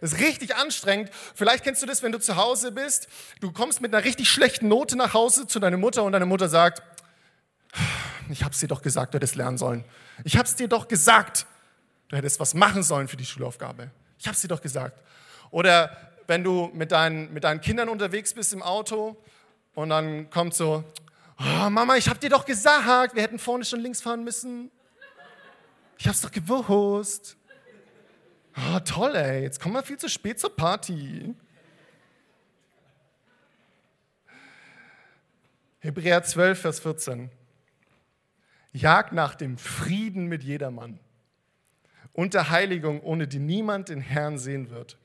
Das 0.00 0.12
ist 0.12 0.20
richtig 0.20 0.54
anstrengend. 0.56 1.10
Vielleicht 1.34 1.64
kennst 1.64 1.82
du 1.82 1.86
das, 1.86 2.02
wenn 2.02 2.12
du 2.12 2.20
zu 2.20 2.36
Hause 2.36 2.72
bist. 2.72 3.08
Du 3.40 3.52
kommst 3.52 3.80
mit 3.80 3.92
einer 3.92 4.04
richtig 4.04 4.30
schlechten 4.30 4.68
Note 4.68 4.96
nach 4.96 5.14
Hause 5.14 5.46
zu 5.46 5.58
deiner 5.58 5.76
Mutter 5.76 6.04
und 6.04 6.12
deine 6.12 6.26
Mutter 6.26 6.48
sagt, 6.48 6.82
ich 8.32 8.42
habe 8.42 8.52
es 8.52 8.60
dir 8.60 8.68
doch 8.68 8.82
gesagt, 8.82 9.14
du 9.14 9.16
hättest 9.16 9.34
lernen 9.34 9.58
sollen. 9.58 9.84
Ich 10.24 10.36
habe 10.36 10.46
es 10.46 10.54
dir 10.56 10.68
doch 10.68 10.88
gesagt, 10.88 11.46
du 12.08 12.16
hättest 12.16 12.40
was 12.40 12.54
machen 12.54 12.82
sollen 12.82 13.08
für 13.08 13.16
die 13.16 13.24
Schulaufgabe. 13.24 13.90
Ich 14.18 14.26
habe 14.26 14.34
es 14.34 14.40
dir 14.40 14.48
doch 14.48 14.60
gesagt. 14.60 15.02
Oder 15.50 15.96
wenn 16.26 16.44
du 16.44 16.70
mit 16.74 16.92
deinen, 16.92 17.32
mit 17.32 17.44
deinen 17.44 17.60
Kindern 17.60 17.88
unterwegs 17.88 18.34
bist 18.34 18.52
im 18.52 18.62
Auto 18.62 19.16
und 19.74 19.88
dann 19.88 20.30
kommt 20.30 20.54
so, 20.54 20.84
oh, 21.38 21.70
Mama, 21.70 21.96
ich 21.96 22.08
habe 22.08 22.18
dir 22.18 22.30
doch 22.30 22.44
gesagt, 22.44 23.14
wir 23.14 23.22
hätten 23.22 23.38
vorne 23.38 23.64
schon 23.64 23.80
links 23.80 24.00
fahren 24.00 24.22
müssen. 24.22 24.70
Ich 25.98 26.06
habe 26.06 26.14
es 26.14 26.20
doch 26.20 26.30
gewusst. 26.30 27.36
Oh, 28.56 28.78
toll, 28.80 29.14
ey, 29.14 29.42
jetzt 29.42 29.60
kommen 29.60 29.74
wir 29.74 29.82
viel 29.82 29.98
zu 29.98 30.08
spät 30.08 30.38
zur 30.40 30.54
Party. 30.54 31.34
Hebräer 35.80 36.22
12, 36.22 36.60
Vers 36.60 36.80
14. 36.80 37.30
Jagt 38.72 39.12
nach 39.12 39.34
dem 39.34 39.58
Frieden 39.58 40.26
mit 40.26 40.42
jedermann 40.42 41.00
und 42.12 42.34
der 42.34 42.50
Heiligung, 42.50 43.00
ohne 43.02 43.26
die 43.26 43.38
niemand 43.38 43.88
den 43.88 44.00
Herrn 44.00 44.38
sehen 44.38 44.70
wird. 44.70 44.98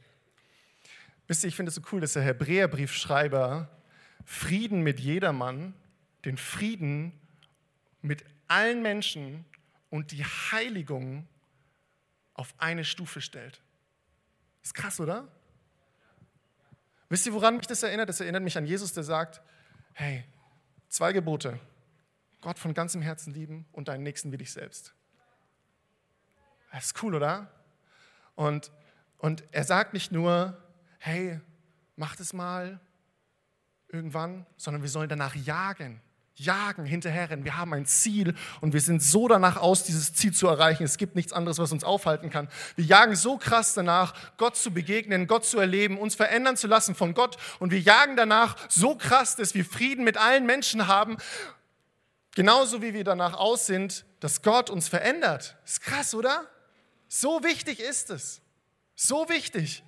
Wisst 1.27 1.43
ihr, 1.43 1.48
ich 1.48 1.55
finde 1.55 1.69
es 1.69 1.75
so 1.75 1.81
cool, 1.91 2.01
dass 2.01 2.13
der 2.13 2.24
Hebräerbriefschreiber 2.24 3.69
Frieden 4.24 4.81
mit 4.81 5.00
jedermann, 5.00 5.74
den 6.24 6.38
Frieden 6.38 7.13
mit 8.01 8.24
allen 8.48 8.81
Menschen 8.81 9.45
und 9.89 10.12
die 10.12 10.24
Heiligung 10.24 11.27
auf 12.34 12.53
eine 12.57 12.84
Stufe 12.84 13.22
stellt. 13.22 13.62
Ist 14.62 14.74
krass, 14.74 15.00
oder? 15.00 15.27
Wisst 17.10 17.25
ihr, 17.27 17.34
woran 17.34 17.57
mich 17.57 17.67
das 17.67 17.84
erinnert? 17.84 18.10
Das 18.10 18.19
erinnert 18.19 18.43
mich 18.43 18.57
an 18.57 18.65
Jesus, 18.65 18.93
der 18.93 19.03
sagt, 19.03 19.41
hey, 19.93 20.25
zwei 20.89 21.13
Gebote. 21.13 21.60
Gott 22.46 22.60
von 22.60 22.75
ganzem 22.75 23.02
Herzen 23.02 23.34
lieben 23.34 23.66
und 23.72 23.88
deinen 23.88 24.04
Nächsten 24.04 24.32
wie 24.32 24.38
dich 24.38 24.54
selbst. 24.54 24.94
Das 26.72 26.86
ist 26.86 27.02
cool, 27.02 27.16
oder? 27.16 27.52
Und, 28.36 28.72
und 29.18 29.44
er 29.52 29.64
sagt 29.64 29.94
nicht 29.94 30.12
nur, 30.12 30.56
hey, 31.00 31.42
mach 31.96 32.16
das 32.16 32.34
mal 32.34 32.80
irgendwann, 33.88 34.46
sondern 34.58 34.84
wir 34.84 34.90
sollen 34.90 35.10
danach 35.10 35.34
jagen 35.34 36.02
jagen 36.38 36.84
hinterherrennen. 36.86 37.46
Wir 37.46 37.58
haben 37.58 37.74
ein 37.74 37.86
Ziel 37.86 38.36
und 38.60 38.74
wir 38.74 38.82
sind 38.82 39.02
so 39.02 39.28
danach 39.30 39.56
aus, 39.56 39.84
dieses 39.84 40.14
Ziel 40.14 40.34
zu 40.34 40.48
erreichen. 40.48 40.84
Es 40.84 40.98
gibt 40.98 41.16
nichts 41.16 41.32
anderes, 41.32 41.60
was 41.60 41.72
uns 41.72 41.86
aufhalten 41.86 42.30
kann. 42.30 42.50
Wir 42.75 42.84
jagen 42.84 43.16
so 43.16 43.38
krass 43.38 43.74
danach, 43.74 44.14
Gott 44.36 44.58
zu 44.58 44.72
begegnen, 44.72 45.28
Gott 45.28 45.46
zu 45.46 45.58
erleben, 45.58 45.98
uns 45.98 46.14
verändern 46.14 46.58
zu 46.58 46.68
lassen 46.68 46.94
von 46.94 47.14
Gott. 47.14 47.38
Und 47.60 47.72
wir 47.72 47.80
jagen 47.80 48.18
danach 48.18 48.58
so 48.70 48.96
krass, 48.96 49.38
dass 49.38 49.56
wir 49.56 49.64
Frieden 49.64 50.04
mit 50.04 50.18
allen 50.18 50.46
Menschen 50.46 50.88
haben, 50.88 51.16
genauso 52.36 52.84
wie 52.84 52.94
wir 52.94 53.04
danach 53.04 53.34
aus 53.34 53.65
sind, 53.65 54.06
dass 54.20 54.44
Gott 54.44 54.70
uns 54.70 54.88
verändert. 54.88 55.58
Ist 55.65 55.82
krass, 55.82 56.13
oder? 56.13 56.48
So 57.08 57.44
wichtig 57.44 57.80
ist 57.80 58.12
es. 58.12 58.42
So 58.96 59.27
wichtig. 59.30 59.84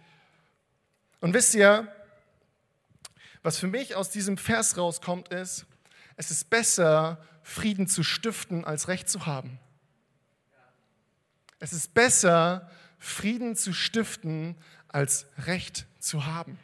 Und 1.19 1.33
wisst 1.33 1.53
ihr, 1.53 1.93
was 3.43 3.59
für 3.59 3.67
mich 3.67 3.95
aus 3.95 4.09
diesem 4.09 4.37
Vers 4.37 4.77
rauskommt, 4.77 5.29
ist, 5.29 5.65
es 6.15 6.31
ist 6.31 6.49
besser, 6.49 7.23
Frieden 7.43 7.87
zu 7.87 8.03
stiften, 8.03 8.65
als 8.65 8.87
Recht 8.87 9.07
zu 9.07 9.25
haben. 9.25 9.59
Es 11.59 11.73
ist 11.73 11.93
besser, 11.93 12.69
Frieden 12.99 13.55
zu 13.55 13.73
stiften, 13.73 14.57
als 14.87 15.27
Recht 15.45 15.85
zu 15.99 16.25
haben. 16.25 16.59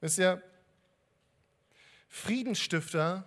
Wisst 0.00 0.18
ihr, 0.18 0.42
Friedensstifter 2.14 3.24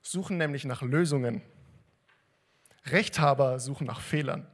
suchen 0.00 0.38
nämlich 0.38 0.64
nach 0.64 0.82
Lösungen. 0.82 1.42
Rechthaber 2.86 3.60
suchen 3.60 3.86
nach 3.86 4.00
Fehlern. 4.00 4.46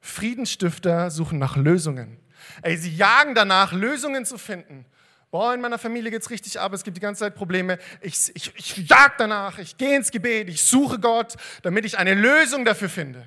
Friedensstifter 0.00 1.10
suchen 1.10 1.38
nach 1.38 1.56
Lösungen. 1.56 2.18
Ey, 2.62 2.76
sie 2.76 2.94
jagen 2.94 3.34
danach, 3.34 3.72
Lösungen 3.72 4.24
zu 4.24 4.38
finden 4.38 4.86
boah, 5.34 5.52
in 5.52 5.60
meiner 5.60 5.78
Familie 5.78 6.12
geht 6.12 6.22
es 6.22 6.30
richtig 6.30 6.60
ab, 6.60 6.72
es 6.74 6.84
gibt 6.84 6.96
die 6.96 7.00
ganze 7.00 7.24
Zeit 7.24 7.34
Probleme. 7.34 7.80
Ich, 8.00 8.30
ich, 8.36 8.52
ich 8.54 8.88
jag 8.88 9.18
danach, 9.18 9.58
ich 9.58 9.76
gehe 9.76 9.96
ins 9.96 10.12
Gebet, 10.12 10.48
ich 10.48 10.62
suche 10.62 11.00
Gott, 11.00 11.34
damit 11.62 11.84
ich 11.84 11.98
eine 11.98 12.14
Lösung 12.14 12.64
dafür 12.64 12.88
finde. 12.88 13.26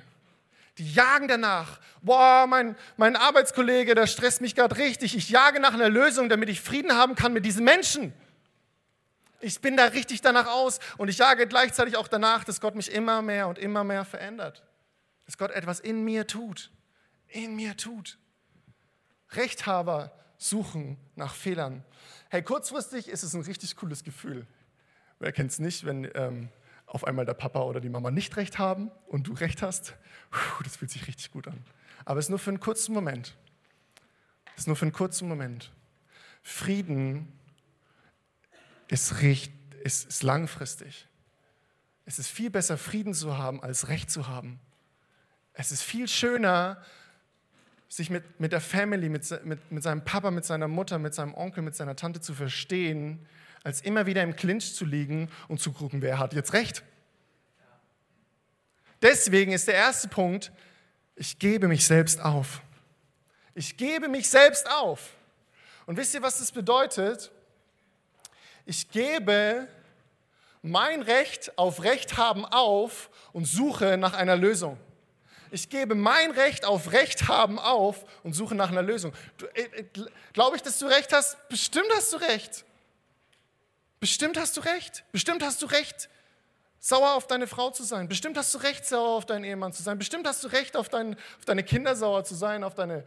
Die 0.78 0.90
jagen 0.90 1.28
danach. 1.28 1.78
Boah, 2.00 2.46
mein, 2.48 2.76
mein 2.96 3.14
Arbeitskollege, 3.14 3.94
der 3.94 4.06
stresst 4.06 4.40
mich 4.40 4.54
gerade 4.54 4.78
richtig. 4.78 5.14
Ich 5.14 5.28
jage 5.28 5.60
nach 5.60 5.74
einer 5.74 5.90
Lösung, 5.90 6.30
damit 6.30 6.48
ich 6.48 6.62
Frieden 6.62 6.92
haben 6.92 7.14
kann 7.14 7.34
mit 7.34 7.44
diesen 7.44 7.62
Menschen. 7.62 8.14
Ich 9.40 9.60
bin 9.60 9.76
da 9.76 9.84
richtig 9.84 10.20
danach 10.20 10.46
aus 10.46 10.80
und 10.96 11.08
ich 11.08 11.18
jage 11.18 11.46
gleichzeitig 11.46 11.96
auch 11.96 12.08
danach, 12.08 12.44
dass 12.44 12.60
Gott 12.60 12.74
mich 12.74 12.92
immer 12.92 13.22
mehr 13.22 13.48
und 13.48 13.58
immer 13.58 13.84
mehr 13.84 14.04
verändert. 14.04 14.64
Dass 15.26 15.38
Gott 15.38 15.52
etwas 15.52 15.80
in 15.80 16.04
mir 16.04 16.26
tut. 16.26 16.72
In 17.28 17.54
mir 17.54 17.76
tut. 17.76 18.18
Rechthaber 19.30 20.12
suchen 20.38 20.96
nach 21.14 21.34
Fehlern. 21.34 21.84
Hey, 22.30 22.42
kurzfristig 22.42 23.08
ist 23.08 23.22
es 23.22 23.34
ein 23.34 23.42
richtig 23.42 23.76
cooles 23.76 24.02
Gefühl. 24.02 24.46
Wer 25.18 25.32
kennt 25.32 25.50
es 25.50 25.58
nicht, 25.58 25.84
wenn 25.84 26.10
ähm, 26.14 26.48
auf 26.86 27.04
einmal 27.04 27.26
der 27.26 27.34
Papa 27.34 27.62
oder 27.62 27.80
die 27.80 27.88
Mama 27.88 28.10
nicht 28.10 28.36
recht 28.36 28.58
haben 28.58 28.90
und 29.06 29.26
du 29.26 29.34
recht 29.34 29.62
hast? 29.62 29.94
Puh, 30.30 30.62
das 30.64 30.76
fühlt 30.76 30.90
sich 30.90 31.06
richtig 31.06 31.30
gut 31.30 31.46
an. 31.46 31.64
Aber 32.04 32.18
es 32.18 32.26
ist 32.26 32.30
nur 32.30 32.38
für 32.38 32.50
einen 32.50 32.60
kurzen 32.60 32.94
Moment. 32.94 33.36
Es 34.54 34.62
ist 34.62 34.66
nur 34.66 34.76
für 34.76 34.84
einen 34.84 34.92
kurzen 34.92 35.28
Moment. 35.28 35.70
Frieden 36.42 37.37
ist, 38.88 39.22
recht, 39.22 39.52
ist, 39.84 40.06
ist 40.06 40.22
langfristig. 40.22 41.06
Es 42.04 42.18
ist 42.18 42.28
viel 42.28 42.50
besser, 42.50 42.78
Frieden 42.78 43.14
zu 43.14 43.36
haben, 43.36 43.62
als 43.62 43.88
Recht 43.88 44.10
zu 44.10 44.28
haben. 44.28 44.58
Es 45.52 45.72
ist 45.72 45.82
viel 45.82 46.08
schöner, 46.08 46.82
sich 47.88 48.10
mit, 48.10 48.40
mit 48.40 48.52
der 48.52 48.60
Family, 48.60 49.08
mit, 49.08 49.44
mit, 49.44 49.70
mit 49.70 49.82
seinem 49.82 50.04
Papa, 50.04 50.30
mit 50.30 50.44
seiner 50.44 50.68
Mutter, 50.68 50.98
mit 50.98 51.14
seinem 51.14 51.34
Onkel, 51.34 51.62
mit 51.62 51.74
seiner 51.74 51.96
Tante 51.96 52.20
zu 52.20 52.34
verstehen, 52.34 53.26
als 53.64 53.80
immer 53.80 54.06
wieder 54.06 54.22
im 54.22 54.36
Clinch 54.36 54.74
zu 54.74 54.84
liegen 54.84 55.30
und 55.48 55.60
zu 55.60 55.72
gucken, 55.72 56.00
wer 56.02 56.18
hat 56.18 56.32
jetzt 56.32 56.52
recht. 56.52 56.82
Deswegen 59.02 59.52
ist 59.52 59.68
der 59.68 59.74
erste 59.74 60.08
Punkt, 60.08 60.52
ich 61.16 61.38
gebe 61.38 61.68
mich 61.68 61.84
selbst 61.86 62.20
auf. 62.20 62.62
Ich 63.54 63.76
gebe 63.76 64.08
mich 64.08 64.28
selbst 64.28 64.70
auf. 64.70 65.14
Und 65.86 65.96
wisst 65.96 66.14
ihr, 66.14 66.22
was 66.22 66.38
das 66.38 66.52
bedeutet? 66.52 67.32
Ich 68.68 68.90
gebe 68.90 69.66
mein 70.60 71.00
Recht 71.00 71.56
auf 71.56 71.84
Recht 71.84 72.18
haben 72.18 72.44
auf 72.44 73.08
und 73.32 73.46
suche 73.46 73.96
nach 73.96 74.12
einer 74.12 74.36
Lösung. 74.36 74.76
Ich 75.50 75.70
gebe 75.70 75.94
mein 75.94 76.32
Recht 76.32 76.66
auf 76.66 76.92
Recht 76.92 77.28
haben 77.28 77.58
auf 77.58 78.04
und 78.24 78.34
suche 78.34 78.54
nach 78.54 78.70
einer 78.70 78.82
Lösung. 78.82 79.14
Äh, 79.54 79.62
äh, 79.62 79.84
Glaube 80.34 80.56
ich, 80.56 80.62
dass 80.62 80.78
du 80.78 80.84
recht 80.84 81.10
hast? 81.14 81.38
Bestimmt 81.48 81.88
hast 81.96 82.12
du 82.12 82.18
recht. 82.18 82.66
Bestimmt 84.00 84.38
hast 84.38 84.54
du 84.58 84.60
recht. 84.60 85.02
Bestimmt 85.12 85.42
hast 85.42 85.62
du 85.62 85.66
recht, 85.66 86.10
sauer 86.78 87.14
auf 87.14 87.26
deine 87.26 87.46
Frau 87.46 87.70
zu 87.70 87.84
sein. 87.84 88.06
Bestimmt 88.06 88.36
hast 88.36 88.52
du 88.52 88.58
recht, 88.58 88.84
sauer 88.84 89.16
auf 89.16 89.24
deinen 89.24 89.44
Ehemann 89.44 89.72
zu 89.72 89.82
sein. 89.82 89.96
Bestimmt 89.96 90.28
hast 90.28 90.44
du 90.44 90.48
recht, 90.48 90.76
auf, 90.76 90.90
dein, 90.90 91.14
auf 91.14 91.46
deine 91.46 91.64
Kinder 91.64 91.96
sauer 91.96 92.22
zu 92.22 92.34
sein, 92.34 92.62
auf 92.62 92.74
deine 92.74 93.04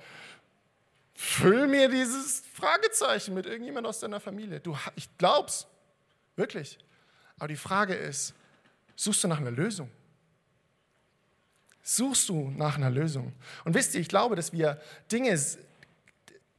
Füll 1.14 1.68
mir 1.68 1.90
dieses 1.90 2.44
Fragezeichen 2.54 3.34
mit 3.34 3.46
irgendjemand 3.46 3.86
aus 3.86 4.00
deiner 4.00 4.20
Familie. 4.20 4.60
Du, 4.60 4.78
ich 4.96 5.10
glaub's, 5.18 5.68
wirklich. 6.36 6.78
Aber 7.38 7.48
die 7.48 7.58
Frage 7.58 7.94
ist, 7.94 8.34
suchst 8.96 9.24
du 9.24 9.28
nach 9.28 9.40
einer 9.40 9.52
Lösung? 9.52 9.90
Suchst 11.84 12.30
du 12.30 12.52
nach 12.52 12.78
einer 12.78 12.90
Lösung? 12.90 13.34
Und 13.66 13.74
wisst 13.74 13.96
ihr, 13.96 14.02
ich 14.02 14.08
glaube, 14.08 14.36
dass 14.36 14.54
wir 14.54 14.80
Dinge, 15.12 15.40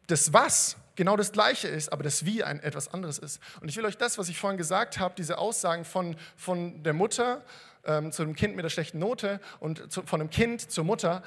das 0.06 0.32
Was 0.32 0.76
genau 0.94 1.16
das 1.16 1.32
Gleiche 1.32 1.68
ist, 1.68 1.92
aber 1.92 2.02
das 2.02 2.25
Wie 2.25 2.42
ein 2.44 2.61
etwas 2.61 2.92
anderes 2.92 3.18
ist. 3.18 3.40
Und 3.61 3.68
ich 3.68 3.76
will 3.76 3.85
euch 3.85 3.97
das, 3.97 4.18
was 4.18 4.28
ich 4.28 4.38
vorhin 4.38 4.59
gesagt 4.59 4.99
habe, 4.99 5.14
diese 5.16 5.38
Aussagen 5.38 5.85
von, 5.85 6.16
von 6.37 6.82
der 6.82 6.92
Mutter 6.92 7.44
ähm, 7.85 8.12
zu 8.12 8.25
dem 8.25 8.35
Kind 8.35 8.56
mit 8.56 8.64
der 8.64 8.71
schlechten 8.71 8.99
Note 8.99 9.40
und 9.61 9.90
zu, 9.90 10.02
von 10.02 10.21
dem 10.21 10.30
Kind 10.30 10.71
zur 10.71 10.85
Mutter 10.85 11.23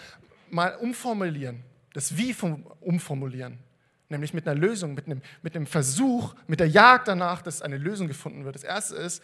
mal 0.50 0.76
umformulieren 0.76 1.64
das 1.96 2.18
Wie 2.18 2.36
umformulieren. 2.82 3.58
Nämlich 4.10 4.34
mit 4.34 4.46
einer 4.46 4.60
Lösung, 4.60 4.96
mit 4.96 5.06
einem, 5.06 5.22
mit 5.42 5.56
einem 5.56 5.66
Versuch, 5.66 6.36
mit 6.46 6.60
der 6.60 6.68
Jagd 6.68 7.08
danach, 7.08 7.42
dass 7.42 7.62
eine 7.62 7.78
Lösung 7.78 8.08
gefunden 8.08 8.44
wird. 8.44 8.54
Das 8.54 8.66
erste 8.66 8.96
ist, 8.98 9.24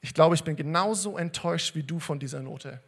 ich 0.00 0.14
glaube, 0.14 0.36
ich 0.36 0.44
bin 0.44 0.54
genauso 0.54 1.18
enttäuscht 1.18 1.74
wie 1.74 1.82
du 1.82 1.98
von 1.98 2.20
dieser 2.20 2.40
Note. 2.40 2.80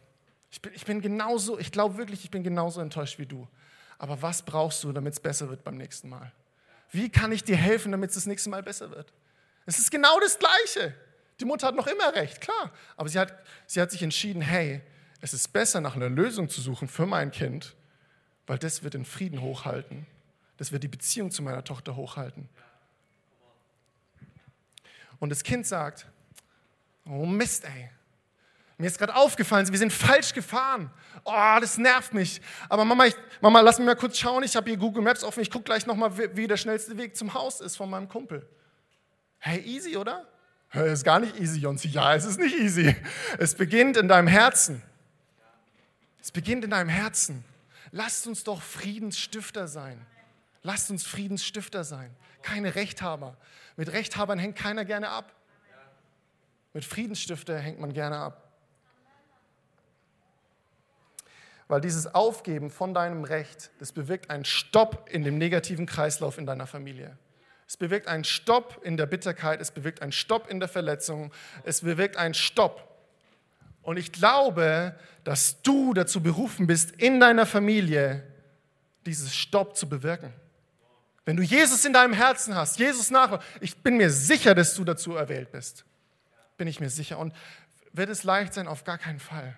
Ich 0.49 0.61
bin, 0.61 0.71
ich 0.73 0.85
bin 0.85 1.01
genauso, 1.01 1.59
ich 1.59 1.73
glaube 1.73 1.97
wirklich, 1.97 2.23
ich 2.23 2.31
bin 2.31 2.41
genauso 2.41 2.79
enttäuscht 2.79 3.19
wie 3.19 3.25
du. 3.25 3.47
Aber 3.97 4.21
was 4.21 4.41
brauchst 4.41 4.81
du, 4.85 4.93
damit 4.93 5.13
es 5.13 5.19
besser 5.19 5.49
wird 5.49 5.65
beim 5.65 5.75
nächsten 5.75 6.07
Mal? 6.07 6.31
Wie 6.91 7.09
kann 7.09 7.33
ich 7.33 7.43
dir 7.43 7.57
helfen, 7.57 7.91
damit 7.91 8.11
es 8.11 8.15
das 8.15 8.27
nächste 8.27 8.49
Mal 8.49 8.63
besser 8.63 8.89
wird? 8.91 9.11
Es 9.65 9.77
ist 9.77 9.91
genau 9.91 10.21
das 10.21 10.39
Gleiche. 10.39 10.95
Die 11.41 11.45
Mutter 11.45 11.67
hat 11.67 11.75
noch 11.75 11.87
immer 11.87 12.15
recht, 12.15 12.39
klar. 12.39 12.71
Aber 12.95 13.09
sie 13.09 13.19
hat, 13.19 13.37
sie 13.65 13.81
hat 13.81 13.91
sich 13.91 14.01
entschieden, 14.03 14.41
hey, 14.41 14.81
es 15.19 15.33
ist 15.33 15.49
besser, 15.49 15.81
nach 15.81 15.97
einer 15.97 16.09
Lösung 16.09 16.47
zu 16.47 16.61
suchen 16.61 16.87
für 16.87 17.05
mein 17.05 17.31
Kind, 17.31 17.75
weil 18.47 18.57
das 18.57 18.81
wird 18.81 18.93
den 18.93 19.05
Frieden 19.05 19.41
hochhalten. 19.41 20.07
Das 20.57 20.71
wird 20.71 20.83
die 20.83 20.87
Beziehung 20.87 21.29
zu 21.29 21.43
meiner 21.43 21.63
Tochter 21.63 21.95
hochhalten. 21.95 22.49
Und 25.19 25.29
das 25.29 25.43
Kind 25.43 25.67
sagt, 25.67 26.07
oh 27.05 27.25
Mist, 27.25 27.65
ey. 27.65 27.89
Mir 28.79 28.87
ist 28.87 28.99
gerade 28.99 29.15
aufgefallen, 29.15 29.67
wir 29.67 29.77
sind 29.77 29.91
falsch 29.91 30.33
gefahren. 30.33 30.91
Oh, 31.23 31.57
das 31.59 31.79
nervt 31.79 32.13
mich. 32.13 32.39
Aber 32.69 32.85
Mama, 32.85 33.07
ich, 33.07 33.15
Mama, 33.41 33.59
lass 33.61 33.79
mich 33.79 33.87
mal 33.87 33.95
kurz 33.95 34.19
schauen. 34.19 34.43
Ich 34.43 34.55
habe 34.55 34.69
hier 34.69 34.77
Google 34.77 35.01
Maps 35.01 35.23
offen. 35.23 35.41
Ich 35.41 35.49
gucke 35.49 35.65
gleich 35.65 35.87
nochmal, 35.87 36.15
wie 36.35 36.47
der 36.47 36.57
schnellste 36.57 36.95
Weg 36.95 37.15
zum 37.15 37.33
Haus 37.33 37.59
ist 37.59 37.75
von 37.75 37.89
meinem 37.89 38.07
Kumpel. 38.07 38.47
Hey, 39.39 39.59
easy, 39.61 39.97
oder? 39.97 40.27
Es 40.71 40.99
ist 40.99 41.03
gar 41.03 41.19
nicht 41.19 41.39
easy, 41.39 41.59
Jonsi. 41.59 41.87
Ja, 41.87 42.13
es 42.13 42.25
ist 42.25 42.39
nicht 42.39 42.55
easy. 42.55 42.95
Es 43.39 43.55
beginnt 43.55 43.97
in 43.97 44.07
deinem 44.07 44.27
Herzen. 44.27 44.83
Es 46.21 46.31
beginnt 46.31 46.63
in 46.63 46.69
deinem 46.69 46.89
Herzen. 46.89 47.43
Lasst 47.91 48.27
uns 48.27 48.43
doch 48.43 48.61
Friedensstifter 48.61 49.67
sein. 49.67 50.05
Lasst 50.63 50.91
uns 50.91 51.05
Friedensstifter 51.05 51.83
sein. 51.83 52.15
Keine 52.41 52.75
Rechthaber. 52.75 53.37
Mit 53.75 53.91
Rechthabern 53.91 54.39
hängt 54.39 54.57
keiner 54.57 54.85
gerne 54.85 55.09
ab. 55.09 55.33
Mit 56.73 56.85
Friedensstifter 56.85 57.57
hängt 57.57 57.79
man 57.79 57.93
gerne 57.93 58.17
ab. 58.17 58.51
Weil 61.67 61.81
dieses 61.81 62.13
Aufgeben 62.13 62.69
von 62.69 62.93
deinem 62.93 63.23
Recht, 63.23 63.71
das 63.79 63.91
bewirkt 63.91 64.29
einen 64.29 64.45
Stopp 64.45 65.09
in 65.11 65.23
dem 65.23 65.37
negativen 65.37 65.85
Kreislauf 65.85 66.37
in 66.37 66.45
deiner 66.45 66.67
Familie. 66.67 67.17
Es 67.67 67.75
bewirkt 67.75 68.07
einen 68.07 68.23
Stopp 68.23 68.79
in 68.83 68.95
der 68.95 69.05
Bitterkeit, 69.05 69.59
es 69.59 69.71
bewirkt 69.71 70.01
einen 70.01 70.13
Stopp 70.13 70.49
in 70.49 70.59
der 70.59 70.69
Verletzung, 70.69 71.33
es 71.63 71.81
bewirkt 71.81 72.15
einen 72.15 72.33
Stopp 72.33 72.96
und 73.87 73.95
ich 73.95 74.11
glaube, 74.11 74.99
dass 75.23 75.61
du 75.61 75.93
dazu 75.93 76.21
berufen 76.21 76.67
bist, 76.67 76.91
in 76.91 77.21
deiner 77.21 77.45
Familie 77.45 78.21
dieses 79.05 79.33
Stopp 79.33 79.77
zu 79.77 79.87
bewirken. 79.87 80.33
Wenn 81.23 81.37
du 81.37 81.43
Jesus 81.43 81.85
in 81.85 81.93
deinem 81.93 82.11
Herzen 82.11 82.53
hast, 82.53 82.79
Jesus 82.79 83.11
nach, 83.11 83.41
ich 83.61 83.77
bin 83.77 83.95
mir 83.95 84.09
sicher, 84.09 84.53
dass 84.53 84.75
du 84.75 84.83
dazu 84.83 85.15
erwählt 85.15 85.53
bist. 85.53 85.85
Bin 86.57 86.67
ich 86.67 86.81
mir 86.81 86.89
sicher. 86.89 87.17
Und 87.17 87.33
wird 87.93 88.09
es 88.09 88.25
leicht 88.25 88.55
sein? 88.55 88.67
Auf 88.67 88.83
gar 88.83 88.97
keinen 88.97 89.21
Fall. 89.21 89.57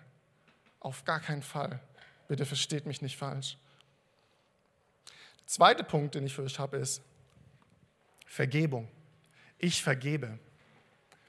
Auf 0.80 1.06
gar 1.06 1.22
keinen 1.22 1.42
Fall. 1.42 1.80
Bitte 2.28 2.46
versteht 2.46 2.86
mich 2.86 3.02
nicht 3.02 3.18
falsch. 3.18 3.58
Der 5.40 5.48
zweite 5.48 5.84
Punkt, 5.84 6.14
den 6.14 6.28
ich 6.28 6.36
für 6.36 6.44
euch 6.44 6.60
habe, 6.60 6.78
ist 6.78 7.02
Vergebung. 8.28 8.92
Ich 9.58 9.82
vergebe. 9.82 10.38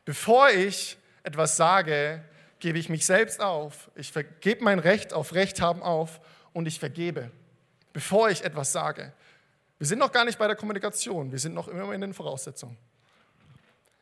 Bevor 0.04 0.50
ich 0.50 0.98
etwas 1.22 1.56
sage, 1.56 2.22
gebe 2.60 2.78
ich 2.78 2.88
mich 2.88 3.06
selbst 3.06 3.40
auf. 3.40 3.90
Ich 3.94 4.12
vergebe 4.12 4.62
mein 4.62 4.78
Recht 4.78 5.12
auf 5.12 5.34
Recht 5.34 5.60
haben 5.60 5.82
auf 5.82 6.20
und 6.52 6.66
ich 6.66 6.78
vergebe, 6.78 7.30
bevor 7.92 8.30
ich 8.30 8.44
etwas 8.44 8.72
sage. 8.72 9.12
Wir 9.78 9.86
sind 9.86 9.98
noch 9.98 10.12
gar 10.12 10.24
nicht 10.24 10.38
bei 10.38 10.46
der 10.46 10.56
Kommunikation, 10.56 11.32
wir 11.32 11.38
sind 11.38 11.54
noch 11.54 11.68
immer 11.68 11.92
in 11.92 12.02
den 12.02 12.14
Voraussetzungen. 12.14 12.76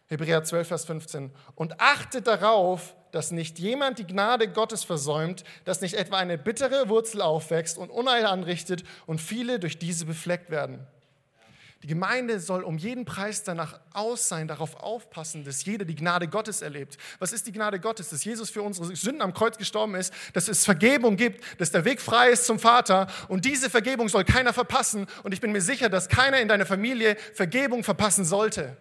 Hebräer 0.08 0.42
12, 0.42 0.68
Vers 0.68 0.84
15. 0.86 1.30
Und 1.54 1.80
achtet 1.80 2.26
darauf, 2.26 2.96
dass 3.12 3.30
nicht 3.30 3.58
jemand 3.58 3.98
die 3.98 4.06
Gnade 4.06 4.48
Gottes 4.48 4.82
versäumt, 4.82 5.44
dass 5.64 5.80
nicht 5.80 5.94
etwa 5.94 6.16
eine 6.16 6.38
bittere 6.38 6.88
Wurzel 6.88 7.22
aufwächst 7.22 7.78
und 7.78 7.90
Unheil 7.90 8.26
anrichtet 8.26 8.84
und 9.06 9.20
viele 9.20 9.58
durch 9.58 9.78
diese 9.78 10.06
befleckt 10.06 10.50
werden. 10.50 10.86
Die 11.84 11.86
Gemeinde 11.86 12.40
soll 12.40 12.64
um 12.64 12.76
jeden 12.76 13.04
Preis 13.04 13.44
danach 13.44 13.78
aus 13.92 14.28
sein, 14.28 14.48
darauf 14.48 14.74
aufpassen, 14.74 15.44
dass 15.44 15.64
jeder 15.64 15.84
die 15.84 15.94
Gnade 15.94 16.26
Gottes 16.26 16.60
erlebt. 16.60 16.98
Was 17.20 17.32
ist 17.32 17.46
die 17.46 17.52
Gnade 17.52 17.78
Gottes? 17.78 18.08
Dass 18.08 18.24
Jesus 18.24 18.50
für 18.50 18.62
unsere 18.62 18.96
Sünden 18.96 19.22
am 19.22 19.32
Kreuz 19.32 19.56
gestorben 19.56 19.94
ist, 19.94 20.12
dass 20.32 20.48
es 20.48 20.64
Vergebung 20.64 21.16
gibt, 21.16 21.60
dass 21.60 21.70
der 21.70 21.84
Weg 21.84 22.00
frei 22.00 22.30
ist 22.30 22.46
zum 22.46 22.58
Vater 22.58 23.06
und 23.28 23.44
diese 23.44 23.70
Vergebung 23.70 24.08
soll 24.08 24.24
keiner 24.24 24.52
verpassen 24.52 25.06
und 25.22 25.32
ich 25.32 25.40
bin 25.40 25.52
mir 25.52 25.60
sicher, 25.60 25.88
dass 25.88 26.08
keiner 26.08 26.40
in 26.40 26.48
deiner 26.48 26.66
Familie 26.66 27.16
Vergebung 27.34 27.84
verpassen 27.84 28.24
sollte. 28.24 28.76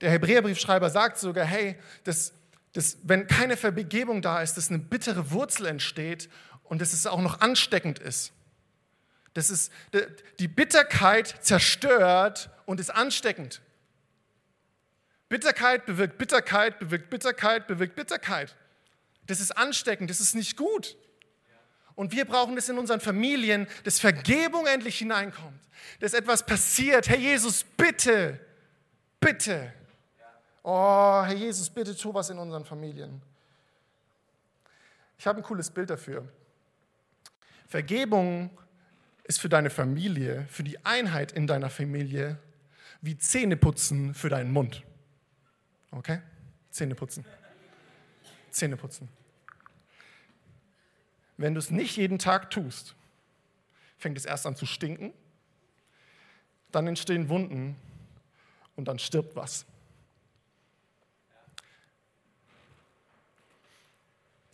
Der 0.00 0.10
Hebräerbriefschreiber 0.10 0.88
sagt 0.88 1.18
sogar, 1.18 1.44
hey, 1.44 1.76
das, 2.04 2.32
dass, 2.72 2.98
wenn 3.02 3.26
keine 3.26 3.56
Vergebung 3.56 4.20
da 4.22 4.42
ist, 4.42 4.56
dass 4.56 4.68
eine 4.68 4.78
bittere 4.78 5.30
Wurzel 5.30 5.66
entsteht 5.66 6.28
und 6.68 6.80
dass 6.80 6.92
es 6.92 7.06
auch 7.06 7.20
noch 7.20 7.40
ansteckend 7.40 7.98
ist. 7.98 8.32
Das 9.34 9.50
ist, 9.50 9.70
die 10.38 10.48
Bitterkeit 10.48 11.44
zerstört 11.44 12.48
und 12.64 12.80
ist 12.80 12.90
ansteckend. 12.90 13.60
Bitterkeit 15.28 15.84
bewirkt 15.86 16.18
Bitterkeit, 16.18 16.78
bewirkt 16.78 17.10
Bitterkeit, 17.10 17.66
bewirkt 17.66 17.96
Bitterkeit. 17.96 18.56
Das 19.26 19.40
ist 19.40 19.50
ansteckend, 19.50 20.08
das 20.08 20.20
ist 20.20 20.34
nicht 20.34 20.56
gut. 20.56 20.96
Und 21.96 22.12
wir 22.12 22.24
brauchen 22.24 22.56
es 22.56 22.68
in 22.68 22.78
unseren 22.78 23.00
Familien, 23.00 23.66
dass 23.84 23.98
Vergebung 23.98 24.66
endlich 24.66 24.98
hineinkommt, 24.98 25.60
dass 26.00 26.14
etwas 26.14 26.44
passiert. 26.44 27.08
Herr 27.08 27.18
Jesus, 27.18 27.64
bitte, 27.64 28.38
bitte. 29.18 29.72
Oh, 30.62 31.22
Herr 31.24 31.34
Jesus, 31.34 31.70
bitte 31.70 31.96
tu 31.96 32.12
was 32.12 32.30
in 32.30 32.38
unseren 32.38 32.64
Familien. 32.64 33.22
Ich 35.18 35.26
habe 35.26 35.40
ein 35.40 35.42
cooles 35.42 35.70
Bild 35.70 35.90
dafür. 35.90 36.28
Vergebung 37.66 38.50
ist 39.24 39.40
für 39.40 39.48
deine 39.48 39.70
Familie, 39.70 40.46
für 40.48 40.62
die 40.62 40.84
Einheit 40.84 41.32
in 41.32 41.46
deiner 41.46 41.70
Familie, 41.70 42.38
wie 43.00 43.18
Zähneputzen 43.18 44.14
für 44.14 44.28
deinen 44.28 44.52
Mund. 44.52 44.82
Okay? 45.90 46.20
Zähneputzen. 46.70 47.24
Zähneputzen. 48.50 49.08
Wenn 51.36 51.54
du 51.54 51.58
es 51.58 51.70
nicht 51.70 51.96
jeden 51.96 52.18
Tag 52.18 52.50
tust, 52.50 52.94
fängt 53.98 54.16
es 54.16 54.24
erst 54.24 54.46
an 54.46 54.56
zu 54.56 54.66
stinken, 54.66 55.12
dann 56.72 56.86
entstehen 56.86 57.28
Wunden 57.28 57.76
und 58.76 58.88
dann 58.88 58.98
stirbt 58.98 59.36
was. 59.36 59.66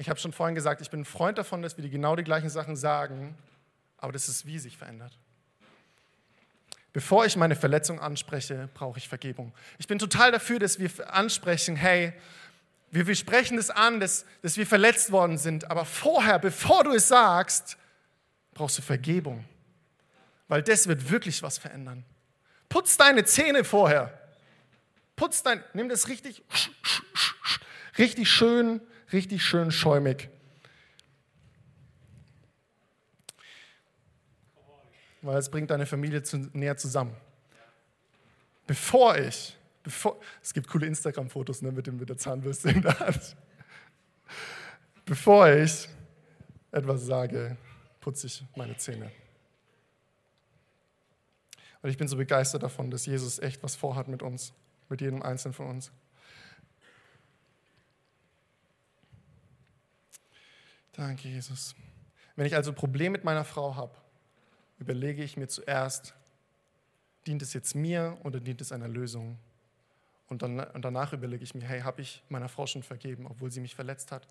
Ich 0.02 0.08
habe 0.08 0.18
schon 0.18 0.32
vorhin 0.32 0.56
gesagt, 0.56 0.80
ich 0.80 0.90
bin 0.90 1.02
ein 1.02 1.04
Freund 1.04 1.38
davon, 1.38 1.62
dass 1.62 1.76
wir 1.76 1.82
die 1.84 1.88
genau 1.88 2.16
die 2.16 2.24
gleichen 2.24 2.50
Sachen 2.50 2.74
sagen, 2.74 3.38
aber 3.98 4.10
das 4.10 4.28
ist, 4.28 4.46
wie 4.46 4.58
sich 4.58 4.76
verändert. 4.76 5.16
Bevor 6.92 7.24
ich 7.24 7.36
meine 7.36 7.54
Verletzung 7.54 8.00
anspreche, 8.00 8.68
brauche 8.74 8.98
ich 8.98 9.08
Vergebung. 9.08 9.54
Ich 9.78 9.86
bin 9.86 10.00
total 10.00 10.32
dafür, 10.32 10.58
dass 10.58 10.80
wir 10.80 10.90
ansprechen, 11.14 11.76
hey, 11.76 12.14
wir, 12.90 13.06
wir 13.06 13.14
sprechen 13.14 13.56
das 13.56 13.70
an, 13.70 14.00
dass, 14.00 14.26
dass 14.42 14.56
wir 14.56 14.66
verletzt 14.66 15.12
worden 15.12 15.38
sind, 15.38 15.70
aber 15.70 15.84
vorher, 15.84 16.40
bevor 16.40 16.82
du 16.82 16.90
es 16.90 17.06
sagst, 17.06 17.78
brauchst 18.54 18.78
du 18.78 18.82
Vergebung, 18.82 19.44
weil 20.48 20.64
das 20.64 20.88
wird 20.88 21.10
wirklich 21.10 21.44
was 21.44 21.58
verändern. 21.58 22.04
Putz 22.68 22.96
deine 22.96 23.24
Zähne 23.24 23.62
vorher. 23.62 24.18
Putz 25.14 25.44
dein, 25.44 25.62
nimm 25.74 25.88
das 25.88 26.08
richtig, 26.08 26.42
richtig 27.98 28.28
schön 28.28 28.80
richtig 29.12 29.42
schön 29.42 29.70
schäumig. 29.70 30.28
Weil 35.22 35.38
es 35.38 35.50
bringt 35.50 35.70
deine 35.70 35.86
Familie 35.86 36.22
zu, 36.22 36.38
näher 36.52 36.76
zusammen. 36.76 37.14
Bevor 38.66 39.16
ich, 39.16 39.56
bevor, 39.82 40.20
es 40.42 40.52
gibt 40.52 40.68
coole 40.68 40.86
Instagram-Fotos 40.86 41.62
ne, 41.62 41.72
mit, 41.72 41.86
dem, 41.86 41.98
mit 41.98 42.08
der 42.08 42.16
Zahnbürste 42.16 42.70
in 42.70 42.82
der 42.82 42.98
Hand. 42.98 43.36
Bevor 45.04 45.48
ich 45.48 45.88
etwas 46.70 47.06
sage, 47.06 47.56
putze 48.00 48.26
ich 48.26 48.44
meine 48.56 48.76
Zähne. 48.76 49.10
Und 51.82 51.90
ich 51.90 51.98
bin 51.98 52.08
so 52.08 52.16
begeistert 52.16 52.62
davon, 52.62 52.90
dass 52.90 53.06
Jesus 53.06 53.38
echt 53.40 53.62
was 53.62 53.74
vorhat 53.74 54.08
mit 54.08 54.22
uns, 54.22 54.52
mit 54.88 55.00
jedem 55.00 55.22
Einzelnen 55.22 55.52
von 55.52 55.66
uns. 55.66 55.92
Danke, 61.02 61.26
Jesus. 61.26 61.74
Wenn 62.36 62.46
ich 62.46 62.54
also 62.54 62.70
ein 62.70 62.76
Problem 62.76 63.10
mit 63.10 63.24
meiner 63.24 63.44
Frau 63.44 63.74
habe, 63.74 63.92
überlege 64.78 65.24
ich 65.24 65.36
mir 65.36 65.48
zuerst, 65.48 66.14
dient 67.26 67.42
es 67.42 67.54
jetzt 67.54 67.74
mir 67.74 68.16
oder 68.22 68.38
dient 68.38 68.60
es 68.60 68.70
einer 68.70 68.86
Lösung? 68.86 69.36
Und, 70.28 70.42
dann, 70.42 70.60
und 70.60 70.84
danach 70.84 71.12
überlege 71.12 71.42
ich 71.42 71.56
mir, 71.56 71.64
hey, 71.64 71.80
habe 71.80 72.02
ich 72.02 72.22
meiner 72.28 72.48
Frau 72.48 72.68
schon 72.68 72.84
vergeben, 72.84 73.26
obwohl 73.26 73.50
sie 73.50 73.60
mich 73.60 73.74
verletzt 73.74 74.12
hat? 74.12 74.28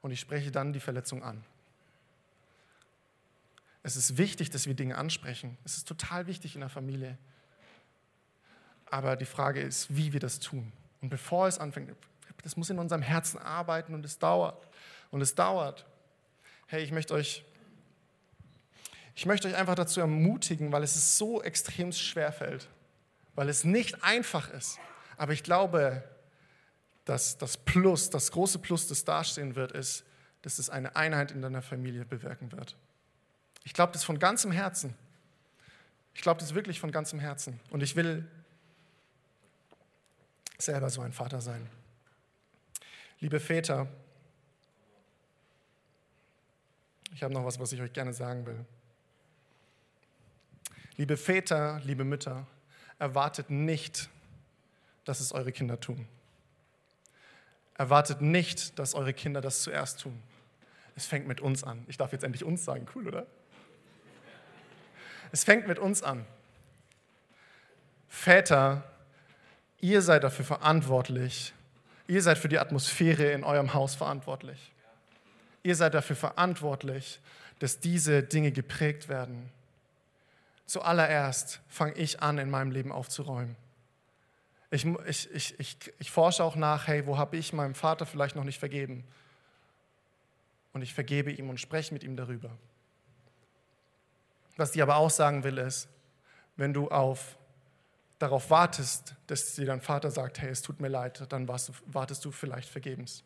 Und 0.00 0.12
ich 0.12 0.20
spreche 0.20 0.50
dann 0.50 0.72
die 0.72 0.80
Verletzung 0.80 1.22
an. 1.22 1.44
Es 3.82 3.96
ist 3.96 4.16
wichtig, 4.16 4.48
dass 4.48 4.66
wir 4.66 4.72
Dinge 4.72 4.96
ansprechen. 4.96 5.58
Es 5.62 5.76
ist 5.76 5.86
total 5.86 6.26
wichtig 6.26 6.54
in 6.54 6.60
der 6.60 6.70
Familie. 6.70 7.18
Aber 8.86 9.14
die 9.16 9.26
Frage 9.26 9.60
ist, 9.60 9.94
wie 9.94 10.14
wir 10.14 10.20
das 10.20 10.40
tun. 10.40 10.72
Und 11.02 11.10
bevor 11.10 11.48
es 11.48 11.58
anfängt, 11.58 11.94
das 12.42 12.56
muss 12.56 12.70
in 12.70 12.78
unserem 12.78 13.02
Herzen 13.02 13.38
arbeiten 13.38 13.92
und 13.92 14.04
es 14.04 14.18
dauert. 14.18 14.68
Und 15.10 15.20
es 15.20 15.34
dauert. 15.34 15.86
Hey, 16.66 16.82
ich 16.82 16.92
möchte 16.92 17.14
euch, 17.14 17.44
ich 19.14 19.26
möchte 19.26 19.48
euch 19.48 19.56
einfach 19.56 19.74
dazu 19.74 20.00
ermutigen, 20.00 20.72
weil 20.72 20.82
es 20.82 20.96
es 20.96 21.16
so 21.16 21.42
extrem 21.42 21.92
schwer 21.92 22.32
fällt, 22.32 22.68
weil 23.34 23.48
es 23.48 23.64
nicht 23.64 24.02
einfach 24.02 24.50
ist. 24.50 24.78
Aber 25.16 25.32
ich 25.32 25.42
glaube, 25.42 26.02
dass 27.04 27.38
das 27.38 27.56
Plus, 27.56 28.10
das 28.10 28.32
große 28.32 28.58
Plus, 28.58 28.88
das 28.88 29.04
dastehen 29.04 29.54
wird, 29.54 29.72
ist, 29.72 30.04
dass 30.42 30.58
es 30.58 30.70
eine 30.70 30.96
Einheit 30.96 31.30
in 31.30 31.40
deiner 31.40 31.62
Familie 31.62 32.04
bewirken 32.04 32.52
wird. 32.52 32.76
Ich 33.64 33.72
glaube 33.72 33.92
das 33.92 34.04
von 34.04 34.18
ganzem 34.18 34.52
Herzen. 34.52 34.94
Ich 36.14 36.22
glaube 36.22 36.40
das 36.40 36.54
wirklich 36.54 36.80
von 36.80 36.90
ganzem 36.92 37.18
Herzen. 37.18 37.60
Und 37.70 37.82
ich 37.82 37.94
will 37.96 38.26
selber 40.58 40.90
so 40.90 41.00
ein 41.00 41.12
Vater 41.12 41.40
sein. 41.40 41.68
Liebe 43.20 43.40
Väter, 43.40 43.88
ich 47.16 47.22
habe 47.22 47.32
noch 47.32 47.46
was, 47.46 47.58
was 47.58 47.72
ich 47.72 47.80
euch 47.80 47.94
gerne 47.94 48.12
sagen 48.12 48.44
will. 48.44 48.62
Liebe 50.98 51.16
Väter, 51.16 51.80
liebe 51.82 52.04
Mütter, 52.04 52.46
erwartet 52.98 53.48
nicht, 53.48 54.10
dass 55.06 55.20
es 55.20 55.32
eure 55.32 55.50
Kinder 55.50 55.80
tun. 55.80 56.06
Erwartet 57.72 58.20
nicht, 58.20 58.78
dass 58.78 58.94
eure 58.94 59.14
Kinder 59.14 59.40
das 59.40 59.62
zuerst 59.62 60.00
tun. 60.00 60.22
Es 60.94 61.06
fängt 61.06 61.26
mit 61.26 61.40
uns 61.40 61.64
an. 61.64 61.86
Ich 61.88 61.96
darf 61.96 62.12
jetzt 62.12 62.22
endlich 62.22 62.44
uns 62.44 62.66
sagen, 62.66 62.86
cool, 62.94 63.08
oder? 63.08 63.26
Es 65.32 65.42
fängt 65.42 65.66
mit 65.66 65.78
uns 65.78 66.02
an. 66.02 66.26
Väter, 68.10 68.84
ihr 69.80 70.02
seid 70.02 70.22
dafür 70.22 70.44
verantwortlich. 70.44 71.54
Ihr 72.08 72.20
seid 72.20 72.36
für 72.36 72.48
die 72.50 72.58
Atmosphäre 72.58 73.32
in 73.32 73.42
eurem 73.42 73.72
Haus 73.72 73.94
verantwortlich. 73.94 74.70
Ihr 75.66 75.74
seid 75.74 75.94
dafür 75.94 76.14
verantwortlich, 76.14 77.18
dass 77.58 77.80
diese 77.80 78.22
Dinge 78.22 78.52
geprägt 78.52 79.08
werden. 79.08 79.50
Zuallererst 80.64 81.60
fange 81.66 81.94
ich 81.94 82.22
an, 82.22 82.38
in 82.38 82.50
meinem 82.50 82.70
Leben 82.70 82.92
aufzuräumen. 82.92 83.56
Ich, 84.70 84.86
ich, 85.08 85.28
ich, 85.34 85.58
ich, 85.58 85.76
ich 85.98 86.10
forsche 86.12 86.44
auch 86.44 86.54
nach, 86.54 86.86
hey, 86.86 87.04
wo 87.08 87.18
habe 87.18 87.36
ich 87.36 87.52
meinem 87.52 87.74
Vater 87.74 88.06
vielleicht 88.06 88.36
noch 88.36 88.44
nicht 88.44 88.60
vergeben? 88.60 89.02
Und 90.72 90.82
ich 90.82 90.94
vergebe 90.94 91.32
ihm 91.32 91.50
und 91.50 91.58
spreche 91.58 91.92
mit 91.92 92.04
ihm 92.04 92.14
darüber. 92.14 92.56
Was 94.56 94.72
ich 94.72 94.80
aber 94.80 94.94
auch 94.94 95.10
sagen 95.10 95.42
will, 95.42 95.58
ist, 95.58 95.88
wenn 96.54 96.74
du 96.74 96.88
auf, 96.92 97.36
darauf 98.20 98.50
wartest, 98.50 99.16
dass 99.26 99.56
dir 99.56 99.66
dein 99.66 99.80
Vater 99.80 100.12
sagt, 100.12 100.40
hey, 100.40 100.50
es 100.50 100.62
tut 100.62 100.78
mir 100.78 100.86
leid, 100.86 101.26
dann 101.32 101.48
wartest 101.48 102.24
du 102.24 102.30
vielleicht 102.30 102.68
vergebens. 102.68 103.24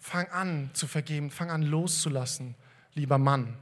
Fang 0.00 0.28
an 0.28 0.70
zu 0.74 0.86
vergeben, 0.86 1.30
fang 1.30 1.50
an 1.50 1.62
loszulassen, 1.62 2.54
lieber 2.94 3.18
Mann, 3.18 3.56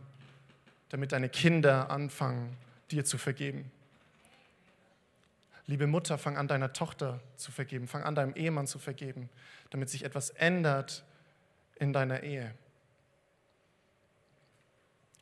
damit 0.90 1.12
deine 1.12 1.28
Kinder 1.28 1.90
anfangen, 1.90 2.56
dir 2.90 3.04
zu 3.04 3.18
vergeben. 3.18 3.70
Liebe 5.66 5.86
Mutter, 5.86 6.16
fang 6.18 6.36
an, 6.36 6.46
deiner 6.46 6.72
Tochter 6.72 7.20
zu 7.36 7.50
vergeben, 7.50 7.88
fang 7.88 8.04
an, 8.04 8.14
deinem 8.14 8.34
Ehemann 8.34 8.66
zu 8.66 8.78
vergeben, 8.78 9.28
damit 9.70 9.90
sich 9.90 10.04
etwas 10.04 10.30
ändert 10.30 11.04
in 11.76 11.92
deiner 11.92 12.22
Ehe. 12.22 12.54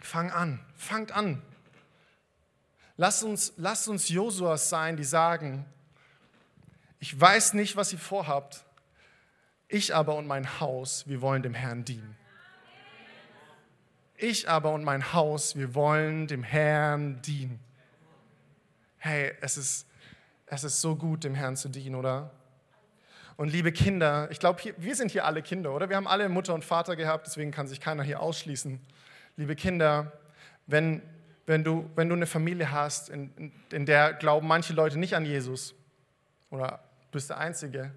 Fang 0.00 0.30
an, 0.30 0.60
fangt 0.76 1.12
an. 1.12 1.40
Lass 2.96 3.22
uns, 3.22 3.54
lasst 3.56 3.88
uns 3.88 4.08
Josuas 4.08 4.68
sein, 4.68 4.96
die 4.96 5.04
sagen, 5.04 5.64
ich 7.00 7.18
weiß 7.18 7.54
nicht, 7.54 7.76
was 7.76 7.92
ihr 7.92 7.98
vorhabt, 7.98 8.64
ich 9.68 9.94
aber 9.94 10.16
und 10.16 10.26
mein 10.26 10.60
Haus, 10.60 11.06
wir 11.08 11.20
wollen 11.20 11.42
dem 11.42 11.54
Herrn 11.54 11.84
dienen. 11.84 12.16
Ich 14.16 14.48
aber 14.48 14.72
und 14.72 14.84
mein 14.84 15.12
Haus, 15.12 15.56
wir 15.56 15.74
wollen 15.74 16.26
dem 16.26 16.42
Herrn 16.42 17.20
dienen. 17.22 17.58
Hey, 18.98 19.32
es 19.40 19.56
ist, 19.56 19.86
es 20.46 20.64
ist 20.64 20.80
so 20.80 20.96
gut, 20.96 21.24
dem 21.24 21.34
Herrn 21.34 21.56
zu 21.56 21.68
dienen, 21.68 21.94
oder? 21.96 22.30
Und 23.36 23.50
liebe 23.50 23.72
Kinder, 23.72 24.28
ich 24.30 24.38
glaube, 24.38 24.62
wir 24.76 24.94
sind 24.94 25.10
hier 25.10 25.24
alle 25.24 25.42
Kinder, 25.42 25.74
oder? 25.74 25.88
Wir 25.88 25.96
haben 25.96 26.06
alle 26.06 26.28
Mutter 26.28 26.54
und 26.54 26.64
Vater 26.64 26.94
gehabt, 26.94 27.26
deswegen 27.26 27.50
kann 27.50 27.66
sich 27.66 27.80
keiner 27.80 28.04
hier 28.04 28.20
ausschließen. 28.20 28.80
Liebe 29.36 29.56
Kinder, 29.56 30.12
wenn, 30.66 31.02
wenn, 31.46 31.64
du, 31.64 31.90
wenn 31.96 32.08
du 32.08 32.14
eine 32.14 32.26
Familie 32.26 32.70
hast, 32.70 33.08
in, 33.08 33.52
in, 33.72 33.86
der 33.86 34.12
glauben 34.12 34.46
manche 34.46 34.72
Leute 34.72 34.98
nicht 34.98 35.16
an 35.16 35.24
Jesus, 35.24 35.74
oder 36.50 36.84
bist 37.10 37.30
der 37.30 37.38
Einzige, 37.38 37.90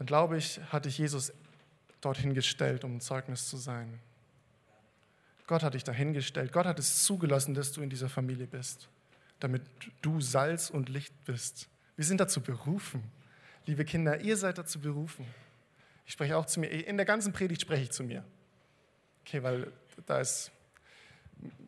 dann 0.00 0.06
glaube 0.06 0.38
ich, 0.38 0.58
hat 0.72 0.86
dich 0.86 0.96
Jesus 0.96 1.30
dorthin 2.00 2.32
gestellt, 2.32 2.84
um 2.84 2.96
ein 2.96 3.00
Zeugnis 3.02 3.46
zu 3.46 3.58
sein. 3.58 4.00
Gott 5.46 5.62
hat 5.62 5.74
dich 5.74 5.84
dahingestellt. 5.84 6.52
Gott 6.52 6.64
hat 6.64 6.78
es 6.78 7.04
zugelassen, 7.04 7.52
dass 7.52 7.72
du 7.72 7.82
in 7.82 7.90
dieser 7.90 8.08
Familie 8.08 8.46
bist, 8.46 8.88
damit 9.40 9.60
du 10.00 10.22
Salz 10.22 10.70
und 10.70 10.88
Licht 10.88 11.12
bist. 11.26 11.68
Wir 11.96 12.06
sind 12.06 12.18
dazu 12.18 12.40
berufen. 12.40 13.02
Liebe 13.66 13.84
Kinder, 13.84 14.18
ihr 14.22 14.38
seid 14.38 14.56
dazu 14.56 14.80
berufen. 14.80 15.26
Ich 16.06 16.14
spreche 16.14 16.34
auch 16.38 16.46
zu 16.46 16.60
mir. 16.60 16.68
In 16.68 16.96
der 16.96 17.04
ganzen 17.04 17.34
Predigt 17.34 17.60
spreche 17.60 17.82
ich 17.82 17.90
zu 17.90 18.02
mir. 18.02 18.24
Okay, 19.26 19.42
weil 19.42 19.70
da 20.06 20.18
ist, 20.18 20.50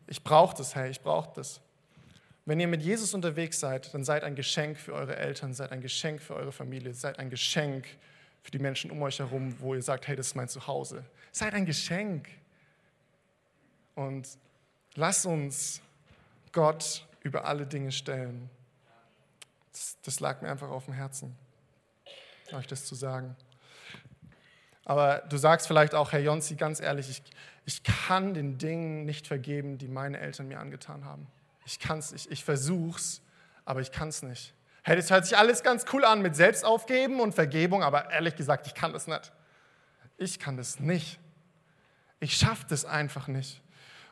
ich 0.07 0.23
brauche 0.23 0.57
das, 0.57 0.73
hey, 0.73 0.89
ich 0.89 1.01
brauche 1.01 1.31
das. 1.35 1.61
Wenn 2.45 2.59
ihr 2.59 2.67
mit 2.67 2.81
Jesus 2.81 3.13
unterwegs 3.13 3.59
seid, 3.59 3.93
dann 3.93 4.03
seid 4.03 4.23
ein 4.23 4.33
Geschenk 4.33 4.79
für 4.79 4.93
eure 4.93 5.17
Eltern, 5.17 5.53
seid 5.53 5.71
ein 5.71 5.81
Geschenk 5.81 6.19
für 6.19 6.33
eure 6.33 6.51
Familie, 6.51 6.95
seid 6.95 7.19
ein 7.19 7.29
Geschenk 7.29 7.85
für 7.85 8.12
die 8.51 8.59
Menschen 8.59 8.91
um 8.91 9.01
euch 9.01 9.19
herum, 9.19 9.59
wo 9.59 9.73
ihr 9.73 9.81
sagt, 9.81 10.07
hey, 10.07 10.15
das 10.15 10.27
ist 10.27 10.35
mein 10.35 10.49
Zuhause. 10.49 11.05
Seid 11.31 11.53
ein 11.53 11.65
Geschenk. 11.65 12.29
Und 13.95 14.27
lasst 14.95 15.25
uns 15.25 15.81
Gott 16.51 17.07
über 17.21 17.45
alle 17.45 17.65
Dinge 17.65 17.91
stellen. 17.91 18.49
Das, 19.71 19.97
das 20.03 20.19
lag 20.19 20.41
mir 20.41 20.49
einfach 20.49 20.69
auf 20.69 20.85
dem 20.85 20.93
Herzen, 20.93 21.35
euch 22.51 22.67
das 22.67 22.85
zu 22.85 22.95
sagen. 22.95 23.35
Aber 24.85 25.19
du 25.29 25.37
sagst 25.37 25.67
vielleicht 25.67 25.95
auch, 25.95 26.11
Herr 26.11 26.19
Jonsi, 26.19 26.55
ganz 26.55 26.81
ehrlich, 26.81 27.09
ich, 27.09 27.23
ich 27.65 27.83
kann 27.83 28.33
den 28.33 28.57
Dingen 28.57 29.05
nicht 29.05 29.27
vergeben, 29.27 29.77
die 29.77 29.87
meine 29.87 30.19
Eltern 30.19 30.47
mir 30.47 30.59
angetan 30.59 31.05
haben. 31.05 31.27
Ich 31.65 31.79
kann's 31.79 32.11
nicht, 32.11 32.29
ich 32.29 32.43
versuch's, 32.43 33.21
aber 33.63 33.79
ich 33.79 33.91
kann 33.91 34.09
es 34.09 34.21
nicht. 34.21 34.53
Hey, 34.85 34.97
das 34.97 35.09
hört 35.09 35.25
sich 35.25 35.37
alles 35.37 35.63
ganz 35.63 35.85
cool 35.93 36.03
an 36.03 36.21
mit 36.21 36.35
Selbstaufgeben 36.35 37.21
und 37.21 37.33
Vergebung, 37.33 37.83
aber 37.83 38.11
ehrlich 38.11 38.35
gesagt, 38.35 38.67
ich 38.67 38.73
kann 38.73 38.91
das 38.91 39.07
nicht. 39.07 39.31
Ich 40.17 40.39
kann 40.39 40.57
das 40.57 40.79
nicht. 40.79 41.19
Ich 42.19 42.35
schaffe 42.35 42.65
das 42.67 42.83
einfach 42.83 43.27
nicht. 43.27 43.61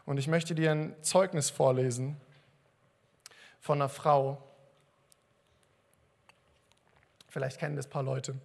Und 0.06 0.18
ich 0.18 0.28
möchte 0.28 0.56
dir 0.56 0.72
ein 0.72 0.96
Zeugnis 1.02 1.50
vorlesen 1.50 2.16
von 3.60 3.82
einer 3.82 3.90
Frau. 3.90 4.42
Vielleicht 7.28 7.60
kennen 7.60 7.76
das 7.76 7.88
ein 7.88 7.92
paar 7.92 8.04
Leute. 8.04 8.36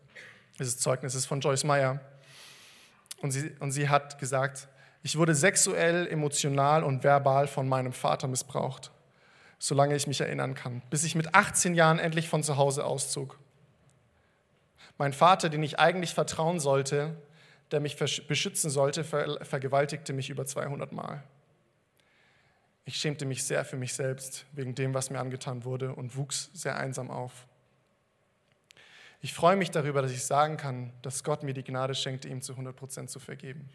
Dieses 0.59 0.79
Zeugnis 0.79 1.15
ist 1.15 1.27
von 1.27 1.41
Joyce 1.41 1.65
Meyer. 1.65 2.01
Und 3.23 3.31
sie, 3.31 3.51
und 3.61 3.71
sie 3.71 3.89
hat 3.89 4.19
gesagt, 4.19 4.69
ich 5.03 5.17
wurde 5.17 5.35
sexuell, 5.35 6.09
emotional 6.09 6.83
und 6.83 7.05
verbal 7.05 7.47
von 7.47 7.69
meinem 7.69 7.93
Vater 7.93 8.27
missbraucht, 8.27 8.91
solange 9.59 9.97
ich 9.97 10.07
mich 10.07 10.21
erinnern 10.21 10.55
kann, 10.55 10.83
bis 10.91 11.05
ich 11.05 11.15
mit 11.15 11.35
18 11.35 11.75
Jahren 11.75 11.99
endlich 11.99 12.29
von 12.29 12.43
zu 12.43 12.57
Hause 12.57 12.85
auszog. 12.85 13.39
Mein 14.99 15.13
Vater, 15.13 15.49
den 15.49 15.63
ich 15.63 15.79
eigentlich 15.79 16.15
vertrauen 16.15 16.61
sollte, 16.61 17.17
der 17.71 17.81
mich 17.81 17.97
beschützen 17.97 18.71
sollte, 18.71 19.05
vergewaltigte 19.05 20.13
mich 20.13 20.31
über 20.31 20.47
200 20.47 20.93
Mal. 20.93 21.23
Ich 22.85 22.97
schämte 22.97 23.27
mich 23.27 23.45
sehr 23.45 23.65
für 23.65 23.77
mich 23.77 23.95
selbst 23.95 24.47
wegen 24.53 24.75
dem, 24.75 24.95
was 24.95 25.11
mir 25.11 25.19
angetan 25.19 25.65
wurde 25.65 25.93
und 25.93 26.17
wuchs 26.17 26.51
sehr 26.53 26.77
einsam 26.77 27.11
auf. 27.11 27.47
Ich 29.21 29.35
freue 29.35 29.57
mich 29.57 29.73
darüber, 29.73 30.03
dass 30.03 30.13
ich 30.13 30.25
sagen 30.25 30.57
kann, 30.57 30.93
dass 31.03 31.25
Gott 31.25 31.43
mir 31.43 31.53
die 31.53 31.65
Gnade 31.65 31.97
schenkte, 31.97 32.29
ihm 32.29 32.43
zu 32.43 32.53
100% 32.53 33.09
zu 33.09 33.19
vergeben. 33.19 33.69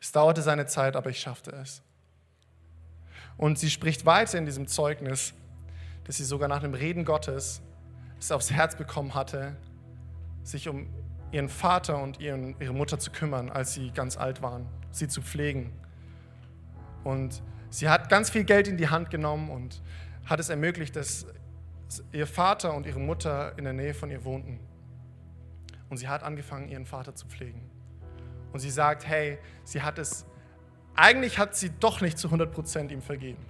Es 0.00 0.12
dauerte 0.12 0.42
seine 0.42 0.66
Zeit, 0.66 0.94
aber 0.94 1.10
ich 1.10 1.18
schaffte 1.18 1.50
es. 1.50 1.82
Und 3.38 3.58
sie 3.58 3.70
spricht 3.70 4.04
weiter 4.04 4.36
in 4.36 4.44
diesem 4.44 4.66
Zeugnis, 4.66 5.32
dass 6.04 6.18
sie 6.18 6.24
sogar 6.24 6.48
nach 6.48 6.60
dem 6.60 6.74
Reden 6.74 7.06
Gottes 7.06 7.62
es 8.18 8.30
aufs 8.30 8.50
Herz 8.50 8.76
bekommen 8.76 9.14
hatte, 9.14 9.56
sich 10.42 10.68
um 10.68 10.88
ihren 11.32 11.48
Vater 11.48 12.02
und 12.02 12.20
ihren, 12.20 12.54
ihre 12.60 12.74
Mutter 12.74 12.98
zu 12.98 13.10
kümmern, 13.10 13.48
als 13.48 13.72
sie 13.72 13.90
ganz 13.92 14.18
alt 14.18 14.42
waren, 14.42 14.66
sie 14.90 15.08
zu 15.08 15.22
pflegen 15.22 15.72
und 17.04 17.42
sie 17.70 17.88
hat 17.88 18.08
ganz 18.08 18.28
viel 18.28 18.44
Geld 18.44 18.68
in 18.68 18.76
die 18.76 18.88
Hand 18.88 19.10
genommen 19.10 19.50
und 19.50 19.82
hat 20.26 20.40
es 20.40 20.50
ermöglicht, 20.50 20.94
dass 20.96 21.26
ihr 22.12 22.26
Vater 22.26 22.74
und 22.74 22.86
ihre 22.86 23.00
Mutter 23.00 23.56
in 23.56 23.64
der 23.64 23.72
Nähe 23.72 23.94
von 23.94 24.10
ihr 24.10 24.24
wohnten. 24.24 24.60
Und 25.88 25.96
sie 25.96 26.06
hat 26.06 26.22
angefangen, 26.22 26.68
ihren 26.68 26.84
Vater 26.84 27.14
zu 27.14 27.26
pflegen. 27.26 27.70
Und 28.52 28.60
sie 28.60 28.68
sagt, 28.68 29.06
hey, 29.06 29.38
sie 29.64 29.80
hat 29.80 29.98
es, 29.98 30.26
eigentlich 30.98 31.38
hat 31.38 31.54
sie 31.54 31.70
doch 31.70 32.00
nicht 32.00 32.18
zu 32.18 32.28
100% 32.28 32.90
ihm 32.90 33.02
vergeben. 33.02 33.44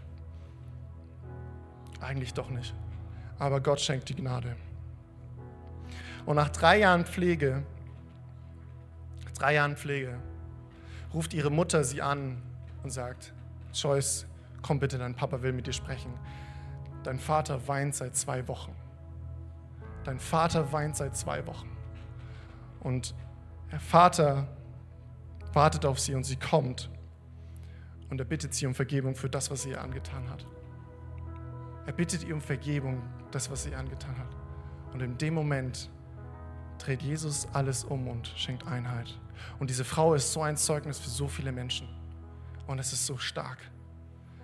Eigentlich 1.98 2.34
doch 2.34 2.50
nicht. 2.50 2.74
Aber 3.38 3.62
Gott 3.62 3.80
schenkt 3.80 4.10
die 4.10 4.14
Gnade. 4.14 4.54
Und 6.26 6.36
nach 6.36 6.50
drei 6.50 6.80
Jahren 6.80 7.06
Pflege, 7.06 7.62
drei 9.38 9.54
Jahren 9.54 9.78
Pflege, 9.78 10.18
ruft 11.14 11.32
ihre 11.32 11.50
Mutter 11.50 11.84
sie 11.84 12.02
an 12.02 12.42
und 12.82 12.90
sagt, 12.90 13.32
Joyce, 13.72 14.26
komm 14.60 14.78
bitte, 14.78 14.98
dein 14.98 15.14
Papa 15.14 15.40
will 15.40 15.54
mit 15.54 15.66
dir 15.66 15.72
sprechen. 15.72 16.12
Dein 17.02 17.18
Vater 17.18 17.66
weint 17.66 17.94
seit 17.94 18.14
zwei 18.14 18.46
Wochen. 18.46 18.76
Dein 20.04 20.20
Vater 20.20 20.70
weint 20.70 20.96
seit 20.96 21.16
zwei 21.16 21.46
Wochen. 21.46 21.74
Und 22.80 23.14
der 23.72 23.80
Vater 23.80 24.48
wartet 25.54 25.86
auf 25.86 25.98
sie 25.98 26.14
und 26.14 26.24
sie 26.24 26.36
kommt. 26.36 26.90
Und 28.10 28.20
er 28.20 28.24
bittet 28.24 28.54
sie 28.54 28.66
um 28.66 28.74
Vergebung 28.74 29.14
für 29.14 29.28
das, 29.28 29.50
was 29.50 29.62
sie 29.62 29.70
ihr 29.70 29.80
angetan 29.80 30.28
hat. 30.30 30.46
Er 31.86 31.92
bittet 31.92 32.24
ihr 32.24 32.34
um 32.34 32.40
Vergebung, 32.40 33.02
das, 33.30 33.50
was 33.50 33.64
sie 33.64 33.70
ihr 33.70 33.78
angetan 33.78 34.16
hat. 34.18 34.36
Und 34.92 35.00
in 35.02 35.18
dem 35.18 35.34
Moment 35.34 35.90
dreht 36.78 37.02
Jesus 37.02 37.46
alles 37.52 37.84
um 37.84 38.08
und 38.08 38.32
schenkt 38.36 38.66
Einheit. 38.66 39.18
Und 39.58 39.70
diese 39.70 39.84
Frau 39.84 40.14
ist 40.14 40.32
so 40.32 40.42
ein 40.42 40.56
Zeugnis 40.56 40.98
für 40.98 41.10
so 41.10 41.28
viele 41.28 41.52
Menschen. 41.52 41.88
Und 42.66 42.78
es 42.78 42.92
ist 42.92 43.06
so 43.06 43.16
stark. 43.16 43.58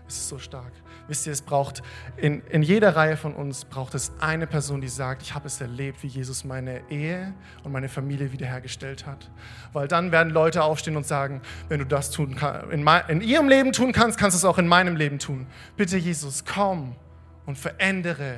Es 0.07 0.17
ist 0.17 0.29
so 0.29 0.39
stark. 0.39 0.73
Wisst 1.09 1.27
ihr, 1.27 1.33
es 1.33 1.43
braucht, 1.43 1.83
in, 2.17 2.43
in 2.49 2.63
jeder 2.63 2.95
Reihe 2.95 3.17
von 3.17 3.35
uns 3.35 3.65
braucht 3.65 3.95
es 3.95 4.13
eine 4.21 4.47
Person, 4.47 4.81
die 4.81 4.89
sagt, 4.89 5.23
ich 5.23 5.35
habe 5.35 5.47
es 5.47 5.61
erlebt, 5.61 6.03
wie 6.03 6.09
Jesus 6.09 6.45
meine 6.45 6.83
Ehe 6.91 7.35
und 7.63 7.73
meine 7.73 7.89
Familie 7.89 8.33
wiederhergestellt 8.33 9.07
hat. 9.07 9.31
Weil 9.73 9.89
dann 9.89 10.13
werden 10.13 10.33
Leute 10.33 10.63
aufstehen 10.63 10.97
und 10.97 11.07
sagen, 11.07 11.41
wenn 11.69 11.79
du 11.79 11.87
das 11.87 12.11
tun 12.11 12.37
kann, 12.37 12.71
in, 12.71 12.87
in 13.09 13.21
ihrem 13.23 13.49
Leben 13.49 13.73
tun 13.73 13.93
kannst, 13.93 14.19
kannst 14.19 14.35
du 14.35 14.39
es 14.39 14.45
auch 14.45 14.59
in 14.59 14.69
meinem 14.69 14.97
Leben 14.97 15.19
tun. 15.19 15.47
Bitte 15.77 15.97
Jesus, 15.97 16.45
komm 16.45 16.97
und 17.47 17.57
verändere 17.57 18.37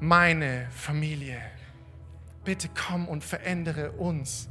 meine 0.00 0.66
Familie. 0.70 1.38
Bitte 2.44 2.68
komm 2.74 3.08
und 3.08 3.24
verändere 3.24 3.92
uns. 3.92 4.48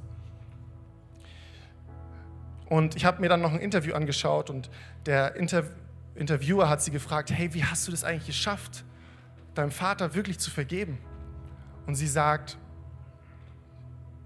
Und 2.67 2.95
ich 2.95 3.05
habe 3.05 3.21
mir 3.21 3.29
dann 3.29 3.41
noch 3.41 3.53
ein 3.53 3.59
Interview 3.59 3.93
angeschaut 3.93 4.49
und 4.49 4.71
der 5.05 5.35
Inter 5.35 5.63
Interviewer 6.15 6.69
hat 6.69 6.81
sie 6.81 6.91
gefragt, 6.91 7.31
hey, 7.31 7.53
wie 7.53 7.63
hast 7.63 7.87
du 7.87 7.91
das 7.91 8.03
eigentlich 8.03 8.27
geschafft, 8.27 8.83
deinem 9.55 9.71
Vater 9.71 10.13
wirklich 10.15 10.39
zu 10.39 10.51
vergeben? 10.51 10.97
Und 11.85 11.95
sie 11.95 12.07
sagt, 12.07 12.57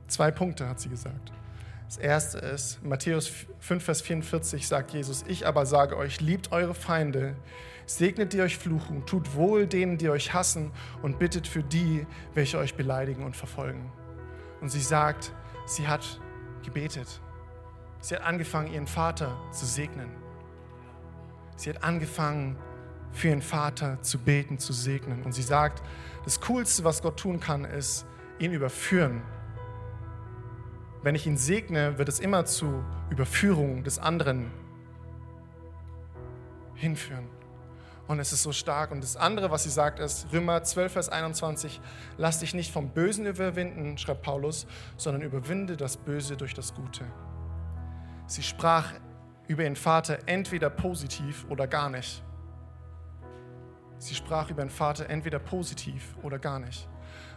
zwei 0.08 0.32
Punkte 0.32 0.68
hat 0.68 0.80
sie 0.80 0.90
gesagt. 0.90 1.32
Das 1.88 1.98
erste 1.98 2.40
ist, 2.40 2.84
Matthäus 2.84 3.32
5, 3.60 3.84
Vers 3.84 4.02
44 4.02 4.68
sagt 4.68 4.92
Jesus, 4.92 5.24
ich 5.28 5.48
aber 5.48 5.66
sage 5.66 5.96
euch, 5.96 6.20
liebt 6.20 6.52
eure 6.52 6.74
Feinde, 6.74 7.36
segnet 7.86 8.34
die 8.34 8.42
euch 8.42 8.58
fluchen, 8.58 9.06
tut 9.06 9.36
wohl 9.36 9.68
denen, 9.68 9.98
die 9.98 10.10
euch 10.10 10.34
hassen 10.34 10.72
und 11.02 11.18
bittet 11.18 11.48
für 11.48 11.64
die, 11.64 12.06
welche 12.34 12.58
euch 12.58 12.76
beleidigen 12.76 13.24
und 13.24 13.38
verfolgen. 13.38 13.90
Und 14.60 14.70
sie 14.70 14.82
sagt, 14.82 15.32
sie 15.66 15.88
hat 15.88 16.20
gebetet. 16.64 17.22
Sie 18.02 18.16
hat 18.16 18.24
angefangen, 18.24 18.74
ihren 18.74 18.88
Vater 18.88 19.38
zu 19.52 19.66
segnen. 19.66 20.10
Sie 21.58 21.70
hat 21.70 21.84
angefangen, 21.84 22.56
für 23.12 23.30
ihren 23.30 23.42
Vater 23.42 24.02
zu 24.02 24.20
beten, 24.20 24.60
zu 24.60 24.74
segnen. 24.74 25.24
Und 25.24 25.34
sie 25.34 25.42
sagt, 25.42 25.84
das 26.24 26.40
Coolste, 26.42 26.84
was 26.84 27.02
Gott 27.02 27.20
tun 27.20 27.40
kann, 27.40 27.66
ist, 27.66 28.06
ihn 28.40 28.54
überführen. 28.54 29.22
Wenn 31.02 31.16
ich 31.16 31.26
ihn 31.26 31.38
segne, 31.38 31.98
wird 31.98 32.10
es 32.10 32.20
immer 32.20 32.46
zu 32.46 32.84
Überführung 33.10 33.84
des 33.84 33.98
anderen 33.98 34.52
hinführen. 36.76 37.28
Und 38.08 38.20
es 38.20 38.32
ist 38.32 38.44
so 38.44 38.52
stark. 38.52 38.92
Und 38.92 39.04
das 39.04 39.18
andere, 39.18 39.52
was 39.52 39.64
sie 39.64 39.70
sagt, 39.70 40.00
ist 40.00 40.28
Römer 40.32 40.64
12, 40.64 40.94
Vers 40.94 41.10
21, 41.10 41.82
lass 42.18 42.40
dich 42.40 42.54
nicht 42.54 42.72
vom 42.72 42.90
Bösen 42.90 43.26
überwinden, 43.26 43.98
schreibt 43.98 44.22
Paulus, 44.22 44.66
sondern 44.96 45.24
überwinde 45.24 45.76
das 45.76 45.98
Böse 45.98 46.38
durch 46.38 46.54
das 46.54 46.74
Gute. 46.74 47.04
Sie 48.28 48.44
sprach 48.44 48.94
über 49.48 49.64
ihren 49.64 49.76
Vater 49.76 50.20
entweder 50.26 50.70
positiv 50.70 51.46
oder 51.50 51.68
gar 51.68 51.90
nicht. 51.90 52.24
Sie 54.00 54.16
sprach 54.16 54.50
über 54.50 54.62
ihren 54.62 54.70
Vater 54.70 55.10
entweder 55.10 55.40
positiv 55.40 56.16
oder 56.22 56.38
gar 56.38 56.60
nicht. 56.60 56.88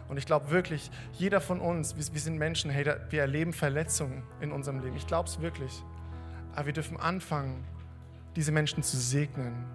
Und 0.09 0.17
ich 0.17 0.25
glaube 0.25 0.51
wirklich, 0.51 0.91
jeder 1.13 1.39
von 1.39 1.59
uns, 1.61 1.95
wir, 1.95 2.13
wir 2.13 2.19
sind 2.19 2.37
Menschen, 2.37 2.69
hey, 2.69 2.85
wir 3.09 3.21
erleben 3.21 3.53
Verletzungen 3.53 4.23
in 4.41 4.51
unserem 4.51 4.79
Leben. 4.79 4.95
Ich 4.95 5.07
glaube 5.07 5.29
es 5.29 5.39
wirklich. 5.39 5.83
Aber 6.53 6.65
wir 6.65 6.73
dürfen 6.73 6.97
anfangen, 6.97 7.63
diese 8.35 8.51
Menschen 8.51 8.83
zu 8.83 8.97
segnen. 8.97 9.65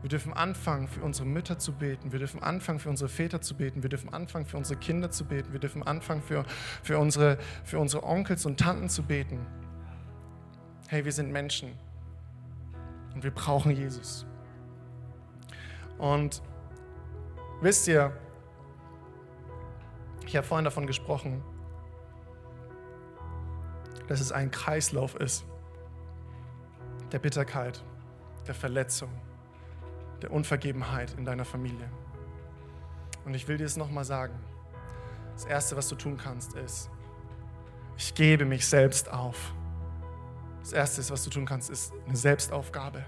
Wir 0.00 0.08
dürfen 0.08 0.32
anfangen, 0.32 0.86
für 0.86 1.02
unsere 1.02 1.26
Mütter 1.26 1.58
zu 1.58 1.72
beten. 1.72 2.12
Wir 2.12 2.20
dürfen 2.20 2.40
anfangen, 2.40 2.78
für 2.78 2.88
unsere 2.88 3.08
Väter 3.08 3.40
zu 3.40 3.56
beten. 3.56 3.82
Wir 3.82 3.90
dürfen 3.90 4.12
anfangen, 4.12 4.46
für 4.46 4.56
unsere 4.56 4.78
Kinder 4.78 5.10
zu 5.10 5.24
beten. 5.24 5.52
Wir 5.52 5.58
dürfen 5.58 5.82
anfangen, 5.82 6.22
für, 6.22 6.44
für, 6.84 6.98
unsere, 6.98 7.38
für 7.64 7.80
unsere 7.80 8.04
Onkels 8.04 8.46
und 8.46 8.60
Tanten 8.60 8.88
zu 8.88 9.02
beten. 9.02 9.44
Hey, 10.90 11.04
wir 11.04 11.12
sind 11.12 11.30
Menschen 11.30 11.78
und 13.14 13.22
wir 13.22 13.30
brauchen 13.30 13.72
Jesus. 13.72 14.24
Und 15.98 16.42
wisst 17.60 17.88
ihr, 17.88 18.10
Ich 20.24 20.36
habe 20.36 20.46
vorhin 20.46 20.66
davon 20.66 20.86
gesprochen, 20.86 21.42
dass 24.08 24.20
es 24.20 24.30
ein 24.30 24.50
Kreislauf 24.50 25.14
ist 25.14 25.46
der 27.12 27.18
Bitterkeit, 27.18 27.82
der 28.46 28.54
Verletzung, 28.54 29.08
der 30.20 30.30
Unvergebenheit 30.30 31.14
in 31.16 31.24
deiner 31.24 31.46
Familie. 31.46 31.88
Und 33.24 33.32
ich 33.32 33.48
will 33.48 33.56
dir 33.56 33.64
es 33.64 33.78
nochmal 33.78 34.04
sagen. 34.04 34.34
Das 35.32 35.46
Erste, 35.46 35.76
was 35.76 35.88
du 35.88 35.94
tun 35.94 36.18
kannst, 36.18 36.54
ist, 36.54 36.90
ich 37.96 38.14
gebe 38.14 38.44
mich 38.44 38.66
selbst 38.66 39.10
auf. 39.10 39.54
Das 40.60 40.72
Erste, 40.72 41.12
was 41.12 41.24
du 41.24 41.30
tun 41.30 41.46
kannst, 41.46 41.70
ist 41.70 41.92
eine 42.06 42.16
Selbstaufgabe. 42.16 43.04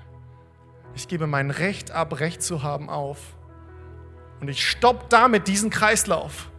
Ich 0.94 1.08
gebe 1.08 1.26
mein 1.26 1.50
Recht 1.50 1.90
ab, 1.90 2.20
Recht 2.20 2.42
zu 2.42 2.62
haben, 2.62 2.88
auf. 2.88 3.18
Und 4.40 4.48
ich 4.48 4.68
stoppe 4.68 5.06
damit 5.08 5.46
diesen 5.48 5.70
Kreislauf. 5.70 6.50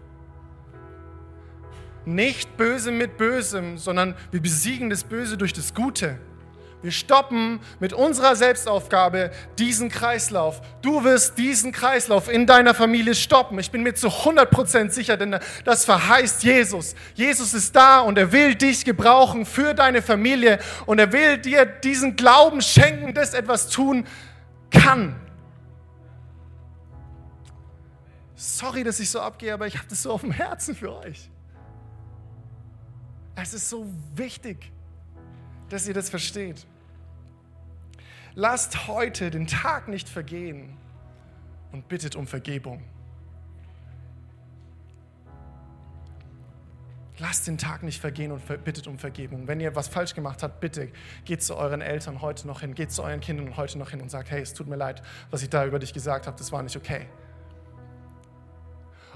Nicht 2.05 2.57
böse 2.57 2.91
mit 2.91 3.17
Bösem, 3.17 3.77
sondern 3.77 4.15
wir 4.31 4.41
besiegen 4.41 4.89
das 4.89 5.03
Böse 5.03 5.37
durch 5.37 5.53
das 5.53 5.73
Gute. 5.73 6.19
Wir 6.81 6.91
stoppen 6.91 7.59
mit 7.79 7.93
unserer 7.93 8.35
Selbstaufgabe 8.35 9.31
diesen 9.59 9.89
Kreislauf. 9.89 10.61
Du 10.81 11.03
wirst 11.03 11.37
diesen 11.37 11.71
Kreislauf 11.71 12.27
in 12.27 12.47
deiner 12.47 12.73
Familie 12.73 13.13
stoppen. 13.13 13.59
Ich 13.59 13.69
bin 13.69 13.83
mir 13.83 13.93
zu 13.93 14.07
100% 14.07 14.89
sicher, 14.89 15.15
denn 15.15 15.37
das 15.63 15.85
verheißt 15.85 16.43
Jesus. 16.43 16.95
Jesus 17.13 17.53
ist 17.53 17.75
da 17.75 17.99
und 17.99 18.17
er 18.17 18.31
will 18.31 18.55
dich 18.55 18.83
gebrauchen 18.83 19.45
für 19.45 19.75
deine 19.75 20.01
Familie 20.01 20.59
und 20.87 20.97
er 20.97 21.11
will 21.13 21.37
dir 21.37 21.65
diesen 21.65 22.15
Glauben 22.15 22.61
schenken, 22.61 23.13
dass 23.13 23.35
etwas 23.35 23.69
tun 23.69 24.07
kann. 24.71 25.15
Sorry, 28.35 28.83
dass 28.83 28.99
ich 28.99 29.11
so 29.11 29.19
abgehe, 29.19 29.53
aber 29.53 29.67
ich 29.67 29.77
habe 29.77 29.87
das 29.87 30.01
so 30.01 30.11
auf 30.11 30.21
dem 30.21 30.31
Herzen 30.31 30.75
für 30.75 30.95
euch. 30.95 31.29
Es 33.35 33.53
ist 33.53 33.69
so 33.69 33.85
wichtig, 34.15 34.71
dass 35.69 35.87
ihr 35.87 35.93
das 35.93 36.09
versteht. 36.09 36.65
Lasst 38.33 38.87
heute 38.87 39.29
den 39.29 39.47
Tag 39.47 39.87
nicht 39.87 40.07
vergehen 40.07 40.77
und 41.71 41.87
bittet 41.89 42.15
um 42.15 42.27
Vergebung. 42.27 42.81
Lasst 47.17 47.45
den 47.45 47.57
Tag 47.57 47.83
nicht 47.83 47.99
vergehen 47.99 48.31
und 48.31 48.41
bittet 48.63 48.87
um 48.87 48.97
Vergebung. 48.97 49.47
Wenn 49.47 49.59
ihr 49.59 49.75
was 49.75 49.87
falsch 49.87 50.15
gemacht 50.15 50.41
habt, 50.41 50.59
bitte 50.59 50.89
geht 51.25 51.43
zu 51.43 51.55
euren 51.55 51.81
Eltern 51.81 52.21
heute 52.21 52.47
noch 52.47 52.61
hin, 52.61 52.73
geht 52.73 52.91
zu 52.91 53.03
euren 53.03 53.19
Kindern 53.19 53.57
heute 53.57 53.77
noch 53.77 53.91
hin 53.91 54.01
und 54.01 54.09
sagt, 54.09 54.31
hey, 54.31 54.41
es 54.41 54.53
tut 54.53 54.67
mir 54.67 54.77
leid, 54.77 55.03
was 55.29 55.43
ich 55.43 55.49
da 55.49 55.65
über 55.65 55.77
dich 55.77 55.93
gesagt 55.93 56.25
habe, 56.25 56.37
das 56.37 56.51
war 56.51 56.63
nicht 56.63 56.77
okay. 56.77 57.07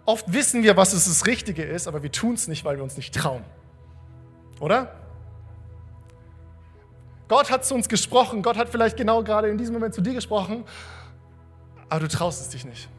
Oft 0.06 0.32
wissen 0.32 0.62
wir, 0.62 0.78
was 0.78 0.91
das 0.91 1.25
Richtige 1.25 1.63
ist, 1.63 1.88
aber 1.88 2.04
wir 2.04 2.12
tun 2.12 2.36
es 2.36 2.47
nicht, 2.47 2.63
weil 2.63 2.75
wir 2.75 2.84
uns 2.84 2.95
nicht 2.95 3.15
trauen. 3.15 3.43
Oder? 4.60 5.05
Gott 7.27 7.49
hat 7.49 7.65
zu 7.65 7.73
uns 7.73 7.89
gesprochen, 7.89 8.41
Gott 8.43 8.57
hat 8.57 8.69
vielleicht 8.69 8.97
genau 8.97 9.23
gerade 9.23 9.49
in 9.49 9.57
diesem 9.57 9.73
Moment 9.73 9.93
zu 9.93 10.01
dir 10.01 10.13
gesprochen, 10.13 10.63
aber 11.89 12.01
du 12.01 12.07
traust 12.07 12.41
es 12.41 12.49
dich 12.49 12.65
nicht. 12.65 12.89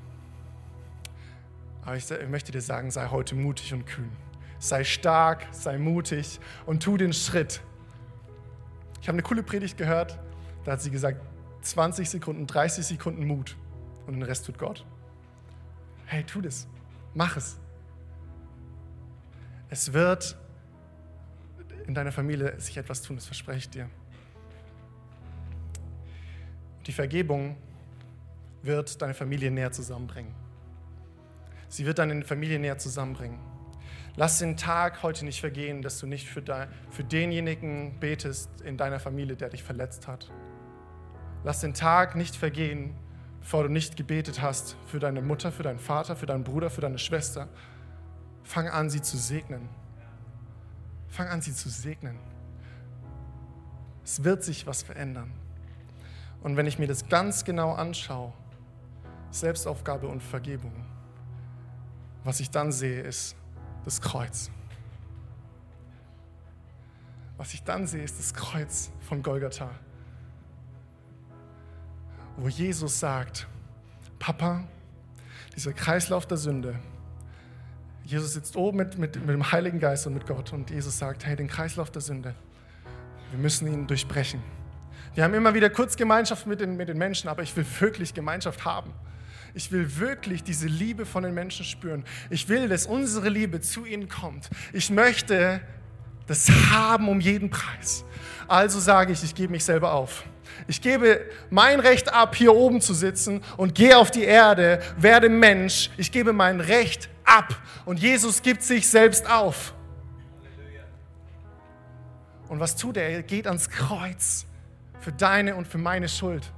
Aber 1.83 1.97
ich, 1.97 2.07
möchte 2.29 2.51
dir 2.51 2.61
sagen, 2.61 2.91
sei 2.91 3.09
heute 3.09 3.37
mutig 3.37 3.73
und 3.73 3.87
kühn. 3.87 4.11
Sei 4.59 4.83
stark, 4.83 5.47
sei 5.53 5.79
mutig 5.79 6.41
und 6.67 6.83
tu 6.83 6.97
den 6.97 7.13
Schritt. 7.13 7.61
Ich 9.01 9.09
habe 9.09 9.15
eine 9.15 9.23
coole 9.23 9.45
Predigt 9.45 9.79
gehört, 9.79 10.19
da 10.65 10.73
hat 10.73 10.83
sie 10.83 10.91
gesagt, 10.91 11.21
20 11.63 12.11
Sekunden, 12.11 12.47
30 12.47 12.85
Sekunden 12.85 13.25
Mut 13.27 13.57
und 14.07 14.15
den 14.15 14.23
Rest 14.23 14.47
tut 14.47 14.59
Gott. 14.59 14.85
Hey, 16.07 16.25
tu 16.25 16.41
das. 16.41 16.67
Mach 17.15 17.37
es. 17.37 17.59
Es 19.69 19.93
wird 19.93 20.37
in 21.87 21.95
deiner 21.95 22.13
Familie 22.13 22.59
sich 22.59 22.77
etwas 22.77 23.03
tun, 23.03 23.17
das 23.17 23.27
verspreche 23.27 23.59
ich 23.59 23.71
dir. 23.71 23.89
Die 26.87 26.93
Vergebung 26.93 27.57
wird 28.63 29.03
deine 29.03 29.15
Familie 29.15 29.51
näher 29.51 29.73
zusammenbringen. 29.73 30.35
Sie 31.69 31.85
wird 31.85 31.99
deine 31.99 32.25
Familie 32.25 32.59
näher 32.59 32.79
zusammenbringen. 32.79 33.39
Lass 34.15 34.39
den 34.39 34.57
Tag 34.57 35.03
heute 35.03 35.25
nicht 35.25 35.41
vergehen, 35.41 35.83
dass 35.83 35.99
du 35.99 36.07
nicht 36.07 36.29
für, 36.29 36.41
de, 36.41 36.69
für 36.91 37.05
denjenigen 37.05 37.99
betest 37.99 38.61
in 38.63 38.77
deiner 38.77 39.01
Familie, 39.01 39.37
der 39.37 39.51
dich 39.51 39.63
verletzt 39.63 40.07
hat. 40.07 40.33
Lass 41.45 41.61
den 41.61 41.75
Tag 41.75 42.17
nicht 42.17 42.35
vergehen, 42.35 42.95
bevor 43.41 43.65
du 43.65 43.69
nicht 43.69 43.97
gebetet 43.97 44.41
hast 44.41 44.77
für 44.87 45.01
deine 45.01 45.21
Mutter, 45.23 45.53
für 45.53 45.65
deinen 45.65 45.79
Vater, 45.79 46.17
für 46.17 46.27
deinen 46.27 46.45
Bruder, 46.45 46.71
für 46.71 46.81
deine 46.81 46.99
Schwester. 46.99 47.49
Fang 48.43 48.69
an, 48.69 48.91
sie 48.91 49.03
zu 49.03 49.19
segnen. 49.19 49.69
Fang 51.09 51.29
an, 51.29 51.43
sie 51.43 51.53
zu 51.53 51.69
segnen. 51.69 52.19
Es 54.05 54.25
wird 54.25 54.45
sich 54.45 54.67
was 54.67 54.83
verändern. 54.83 55.33
Und 56.43 56.57
wenn 56.57 56.67
ich 56.67 56.79
mir 56.79 56.87
das 56.87 57.09
ganz 57.09 57.45
genau 57.45 57.73
anschaue, 57.73 58.33
Selbstaufgabe 59.31 60.07
und 60.07 60.23
Vergebung, 60.23 60.73
was 62.25 62.41
ich 62.41 62.51
dann 62.51 62.73
sehe, 62.73 63.03
ist 63.03 63.37
das 63.85 64.01
Kreuz. 64.01 64.51
Was 67.37 67.53
ich 67.55 67.63
dann 67.63 67.87
sehe, 67.87 68.03
ist 68.03 68.19
das 68.19 68.33
Kreuz 68.35 68.91
von 69.01 69.23
Golgatha, 69.23 69.71
wo 72.37 72.49
Jesus 72.49 72.99
sagt, 72.99 73.47
Papa, 74.19 74.65
dieser 75.55 75.73
Kreislauf 75.73 76.27
der 76.27 76.37
Sünde, 76.37 76.79
Jesus 78.05 78.35
sitzt 78.35 78.57
oben 78.57 78.79
mit, 78.79 78.99
mit, 78.99 79.17
mit 79.17 79.31
dem 79.31 79.53
Heiligen 79.53 79.81
Geist 79.81 80.07
und 80.07 80.15
mit 80.15 80.27
Gott 80.27 80.53
und 80.53 80.71
Jesus 80.71 80.97
sagt, 80.97 81.27
hey, 81.27 81.35
den 81.35 81.49
Kreislauf 81.49 81.91
der 81.91 82.03
Sünde, 82.03 82.35
wir 83.31 83.39
müssen 83.39 83.67
ihn 83.67 83.87
durchbrechen. 83.87 84.43
Wir 85.17 85.25
haben 85.25 85.33
immer 85.33 85.55
wieder 85.55 85.71
kurz 85.71 85.97
Gemeinschaft 85.97 86.47
mit 86.47 86.61
den, 86.61 86.77
mit 86.77 86.91
den 86.91 86.99
Menschen, 86.99 87.29
aber 87.31 87.43
ich 87.43 87.57
will 87.57 87.65
wirklich 87.81 88.13
Gemeinschaft 88.13 88.67
haben. 88.67 88.93
Ich 89.55 89.73
will 89.73 89.99
wirklich 89.99 90.45
diese 90.45 90.67
Liebe 90.67 91.07
von 91.07 91.23
den 91.23 91.33
Menschen 91.33 91.65
spüren. 91.65 92.05
Ich 92.29 92.51
will, 92.51 92.69
dass 92.69 92.85
unsere 92.85 93.31
Liebe 93.31 93.63
zu 93.63 93.87
ihnen 93.87 94.11
kommt. 94.11 94.51
Ich 94.75 94.91
möchte 94.91 95.63
das 96.27 96.51
haben 96.71 97.09
um 97.09 97.21
jeden 97.21 97.49
Preis. 97.49 98.05
Also 98.47 98.79
sage 98.79 99.15
ich, 99.15 99.25
ich 99.25 99.35
gebe 99.35 99.53
mich 99.53 99.65
selber 99.65 99.95
auf. 99.95 100.23
Ich 100.67 100.83
gebe 100.83 101.23
mein 101.49 101.81
Recht 101.81 102.13
ab, 102.13 102.37
hier 102.37 102.55
oben 102.55 102.83
zu 102.83 102.93
sitzen 102.93 103.43
und 103.57 103.75
gehe 103.75 103.97
auf 103.97 104.11
die 104.11 104.25
Erde, 104.25 104.83
werde 104.99 105.31
Mensch. 105.31 105.89
Ich 105.97 106.13
gebe 106.13 106.35
mein 106.35 106.61
Recht 106.61 107.09
ab 107.25 107.59
und 107.87 108.01
Jesus 108.01 108.43
gibt 108.43 108.63
sich 108.63 108.87
selbst 108.87 109.31
auf. 109.31 109.73
Und 112.49 112.61
was 112.61 112.77
tut 112.77 112.99
er? 112.99 113.09
Er 113.09 113.23
geht 113.23 113.47
ans 113.47 113.71
Kreuz 113.71 114.46
für 115.01 115.13
deine 115.13 115.57
und 115.57 115.67
für 115.67 115.79
meine 115.79 116.09
Schuld. 116.09 116.53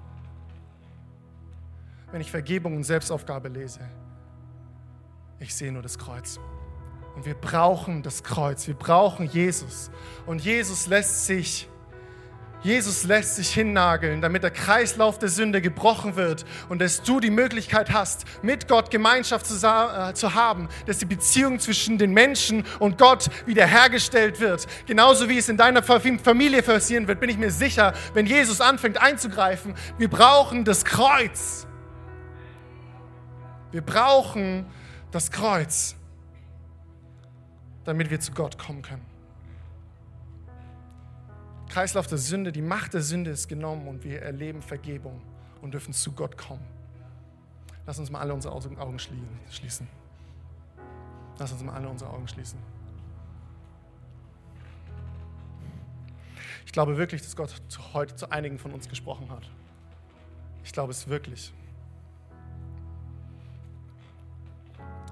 Wenn 2.11 2.21
ich 2.21 2.31
Vergebung 2.31 2.77
und 2.77 2.85
Selbstaufgabe 2.85 3.49
lese, 3.49 3.81
ich 5.41 5.55
sehe 5.55 5.73
nur 5.73 5.83
das 5.83 5.99
Kreuz. 5.99 6.41
Und 7.15 7.27
wir 7.27 7.35
brauchen 7.35 8.03
das 8.03 8.23
Kreuz, 8.23 8.67
wir 8.67 8.75
brauchen 8.75 9.27
Jesus. 9.27 9.91
Und 10.27 10.45
Jesus 10.45 10.87
lässt 10.87 11.27
sich 11.27 11.69
Jesus 12.63 13.05
lässt 13.05 13.37
sich 13.37 13.51
hinnageln, 13.55 14.21
damit 14.21 14.43
der 14.43 14.51
Kreislauf 14.51 15.19
der 15.19 15.29
Sünde 15.29 15.63
gebrochen 15.63 16.17
wird 16.17 16.45
und 16.69 16.81
dass 16.81 17.03
du 17.03 17.21
die 17.21 17.31
Möglichkeit 17.31 17.93
hast, 17.93 18.25
mit 18.43 18.67
Gott 18.67 18.91
Gemeinschaft 18.91 19.47
zu, 19.47 19.55
äh, 19.55 20.13
zu, 20.15 20.35
haben, 20.35 20.69
dass 20.87 20.99
die 20.99 21.05
Beziehung 21.05 21.61
zwischen 21.61 21.99
den 21.99 22.13
Menschen 22.13 22.65
und 22.81 22.99
Gott 22.99 23.29
wiederhergestellt 23.47 24.41
wird. 24.41 24.67
Genauso 24.87 25.29
wie 25.29 25.39
es 25.39 25.49
in 25.49 25.57
deiner 25.57 25.85
Familie 25.85 26.63
passieren 26.63 27.07
wird, 27.07 27.21
bin 27.21 27.31
ich 27.31 27.39
mir 27.39 27.53
sicher, 27.53 27.95
wenn 28.13 28.27
Jesus 28.27 28.61
anfängt 28.61 29.01
einzugreifen. 29.01 29.75
Wir 29.97 30.11
brauchen 30.11 30.65
das 30.65 30.85
Kreuz. 30.85 31.67
Wir 33.71 33.83
brauchen 33.83 34.67
das 35.13 35.31
Kreuz, 35.31 35.95
damit 37.85 38.11
wir 38.11 38.19
zu 38.19 38.33
Gott 38.33 38.59
kommen 38.59 38.83
können. 38.83 39.08
Kreislauf 41.69 42.07
der 42.07 42.19
Sünde, 42.19 42.51
die 42.53 42.63
Macht 42.63 42.95
der 42.95 43.03
Sünde 43.03 43.31
ist 43.31 43.49
genommen 43.49 43.87
und 43.89 44.05
wir 44.05 44.23
erleben 44.23 44.63
Vergebung 44.63 45.21
und 45.61 45.73
dürfen 45.73 45.93
zu 45.93 46.13
Gott 46.13 46.37
kommen. 46.37 46.65
Lass 47.87 47.99
uns 47.99 48.11
mal 48.11 48.21
alle 48.21 48.35
unsere 48.35 48.55
Augen 48.55 48.99
schließen. 48.99 49.89
Lass 51.39 51.53
uns 51.53 51.63
mal 51.63 51.75
alle 51.75 51.89
unsere 51.89 52.11
Augen 52.11 52.27
schließen. 52.29 52.59
Ich 56.67 56.73
glaube 56.73 56.99
wirklich, 56.99 57.23
dass 57.23 57.35
Gott 57.35 57.55
heute 57.95 58.15
zu 58.15 58.31
einigen 58.31 58.59
von 58.59 58.73
uns 58.73 58.89
gesprochen 58.89 59.31
hat. 59.31 59.49
Ich 60.65 60.73
glaube 60.73 60.91
es 60.91 61.09
wirklich. 61.09 61.53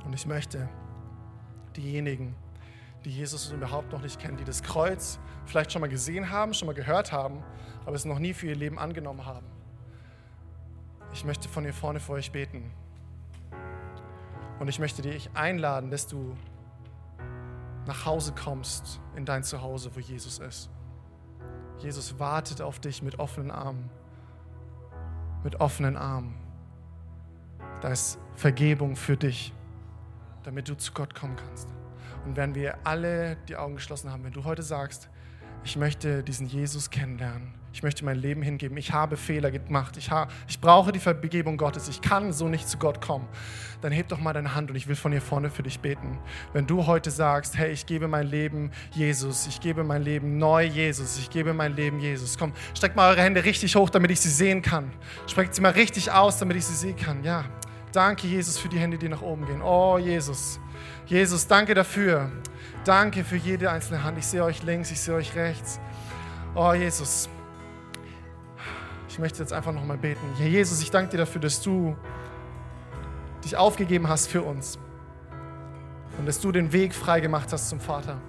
Und 0.04 0.12
ich 0.12 0.26
möchte 0.26 0.68
diejenigen, 1.76 2.34
die 3.06 3.12
Jesus 3.12 3.52
überhaupt 3.52 3.92
noch 3.92 4.02
nicht 4.02 4.18
kennen, 4.18 4.36
die 4.36 4.42
das 4.42 4.64
Kreuz 4.64 5.20
vielleicht 5.44 5.70
schon 5.70 5.80
mal 5.80 5.88
gesehen 5.88 6.28
haben, 6.28 6.52
schon 6.54 6.66
mal 6.66 6.74
gehört 6.74 7.12
haben, 7.12 7.40
aber 7.84 7.94
es 7.94 8.04
noch 8.04 8.18
nie 8.18 8.34
für 8.34 8.48
ihr 8.48 8.56
Leben 8.56 8.80
angenommen 8.80 9.24
haben. 9.24 9.46
Ich 11.12 11.24
möchte 11.24 11.48
von 11.48 11.62
hier 11.62 11.72
vorne 11.72 12.00
für 12.00 12.14
euch 12.14 12.32
beten. 12.32 12.72
Und 14.58 14.66
ich 14.66 14.80
möchte 14.80 15.02
dich 15.02 15.30
einladen, 15.34 15.92
dass 15.92 16.08
du 16.08 16.36
nach 17.86 18.06
Hause 18.06 18.34
kommst, 18.34 19.00
in 19.14 19.24
dein 19.24 19.44
Zuhause, 19.44 19.94
wo 19.94 20.00
Jesus 20.00 20.40
ist. 20.40 20.68
Jesus 21.78 22.18
wartet 22.18 22.60
auf 22.60 22.80
dich 22.80 23.02
mit 23.02 23.20
offenen 23.20 23.52
Armen. 23.52 23.88
Mit 25.44 25.60
offenen 25.60 25.96
Armen. 25.96 26.34
Da 27.82 27.90
ist 27.90 28.18
Vergebung 28.34 28.96
für 28.96 29.16
dich, 29.16 29.54
damit 30.42 30.68
du 30.68 30.76
zu 30.76 30.92
Gott 30.92 31.14
kommen 31.14 31.36
kannst. 31.36 31.75
Und 32.26 32.36
wenn 32.36 32.54
wir 32.54 32.76
alle 32.84 33.36
die 33.48 33.56
Augen 33.56 33.76
geschlossen 33.76 34.10
haben, 34.10 34.24
wenn 34.24 34.32
du 34.32 34.44
heute 34.44 34.62
sagst, 34.62 35.08
ich 35.64 35.76
möchte 35.76 36.22
diesen 36.22 36.46
Jesus 36.46 36.90
kennenlernen, 36.90 37.54
ich 37.76 37.82
möchte 37.82 38.06
mein 38.06 38.16
Leben 38.16 38.40
hingeben. 38.40 38.78
Ich 38.78 38.92
habe 38.92 39.18
Fehler 39.18 39.50
gemacht. 39.50 39.98
Ich, 39.98 40.10
ha 40.10 40.28
ich 40.48 40.62
brauche 40.62 40.92
die 40.92 40.98
Vergebung 40.98 41.58
Gottes. 41.58 41.88
Ich 41.88 42.00
kann 42.00 42.32
so 42.32 42.48
nicht 42.48 42.66
zu 42.70 42.78
Gott 42.78 43.02
kommen. 43.02 43.28
Dann 43.82 43.92
heb 43.92 44.08
doch 44.08 44.18
mal 44.18 44.32
deine 44.32 44.54
Hand 44.54 44.70
und 44.70 44.76
ich 44.76 44.88
will 44.88 44.96
von 44.96 45.12
hier 45.12 45.20
vorne 45.20 45.50
für 45.50 45.62
dich 45.62 45.80
beten. 45.80 46.18
Wenn 46.54 46.66
du 46.66 46.86
heute 46.86 47.10
sagst, 47.10 47.58
hey, 47.58 47.72
ich 47.72 47.84
gebe 47.84 48.08
mein 48.08 48.28
Leben 48.28 48.70
Jesus, 48.92 49.46
ich 49.46 49.60
gebe 49.60 49.84
mein 49.84 50.00
Leben 50.00 50.38
neu 50.38 50.64
Jesus, 50.64 51.18
ich 51.18 51.28
gebe 51.28 51.52
mein 51.52 51.76
Leben 51.76 52.00
Jesus. 52.00 52.38
Komm, 52.38 52.54
streckt 52.74 52.96
mal 52.96 53.10
eure 53.10 53.20
Hände 53.20 53.44
richtig 53.44 53.76
hoch, 53.76 53.90
damit 53.90 54.10
ich 54.10 54.20
sie 54.20 54.30
sehen 54.30 54.62
kann. 54.62 54.90
Streckt 55.26 55.54
sie 55.54 55.60
mal 55.60 55.72
richtig 55.72 56.10
aus, 56.10 56.38
damit 56.38 56.56
ich 56.56 56.64
sie 56.64 56.74
sehen 56.74 56.96
kann. 56.96 57.22
Ja, 57.24 57.44
danke 57.92 58.26
Jesus 58.26 58.56
für 58.56 58.70
die 58.70 58.78
Hände, 58.78 58.96
die 58.96 59.10
nach 59.10 59.20
oben 59.20 59.44
gehen. 59.44 59.60
Oh 59.60 59.98
Jesus, 59.98 60.60
Jesus, 61.06 61.46
danke 61.46 61.72
dafür. 61.74 62.30
Danke 62.84 63.22
für 63.22 63.36
jede 63.36 63.70
einzelne 63.70 64.02
Hand. 64.02 64.18
Ich 64.18 64.26
sehe 64.26 64.42
euch 64.42 64.64
links, 64.64 64.90
ich 64.90 65.00
sehe 65.00 65.14
euch 65.14 65.36
rechts. 65.36 65.78
Oh 66.54 66.72
Jesus. 66.72 67.28
Ich 69.08 69.18
möchte 69.20 69.38
jetzt 69.38 69.52
einfach 69.52 69.72
nochmal 69.72 69.98
beten. 69.98 70.20
Herr 70.36 70.48
Jesus, 70.48 70.82
ich 70.82 70.90
danke 70.90 71.12
dir 71.12 71.18
dafür, 71.18 71.40
dass 71.40 71.62
du 71.62 71.96
dich 73.44 73.56
aufgegeben 73.56 74.08
hast 74.08 74.26
für 74.26 74.42
uns 74.42 74.78
und 76.18 76.26
dass 76.26 76.40
du 76.40 76.50
den 76.50 76.72
Weg 76.72 76.92
frei 76.92 77.20
gemacht 77.20 77.52
hast 77.52 77.68
zum 77.68 77.78
Vater. 77.78 78.20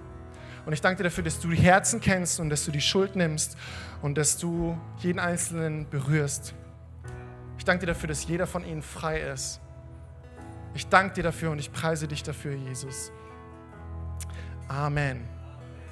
Und 0.67 0.73
ich 0.73 0.82
danke 0.82 0.97
dir 0.97 1.05
dafür, 1.05 1.23
dass 1.23 1.39
du 1.39 1.49
die 1.49 1.57
Herzen 1.57 1.99
kennst 1.99 2.39
und 2.39 2.51
dass 2.51 2.63
du 2.63 2.71
die 2.71 2.82
Schuld 2.82 3.15
nimmst 3.15 3.57
und 4.03 4.17
dass 4.17 4.38
du 4.38 4.78
jeden 4.99 5.19
Einzelnen 5.19 5.89
berührst. 5.89 6.53
Ich 7.57 7.65
danke 7.65 7.88
dir 7.88 7.93
dafür, 7.93 8.07
dass 8.07 8.28
jeder 8.28 8.45
von 8.45 8.63
ihnen 8.63 8.84
frei 8.84 9.21
ist. 9.21 9.61
Ich 10.74 10.88
danke 10.88 11.15
dir 11.15 11.24
dafür 11.24 11.51
und 11.51 11.59
ich 11.59 11.72
preise 11.72 12.07
dich 12.07 12.24
dafür, 12.24 12.53
Jesus. 12.53 13.11
Amen. 14.68 15.36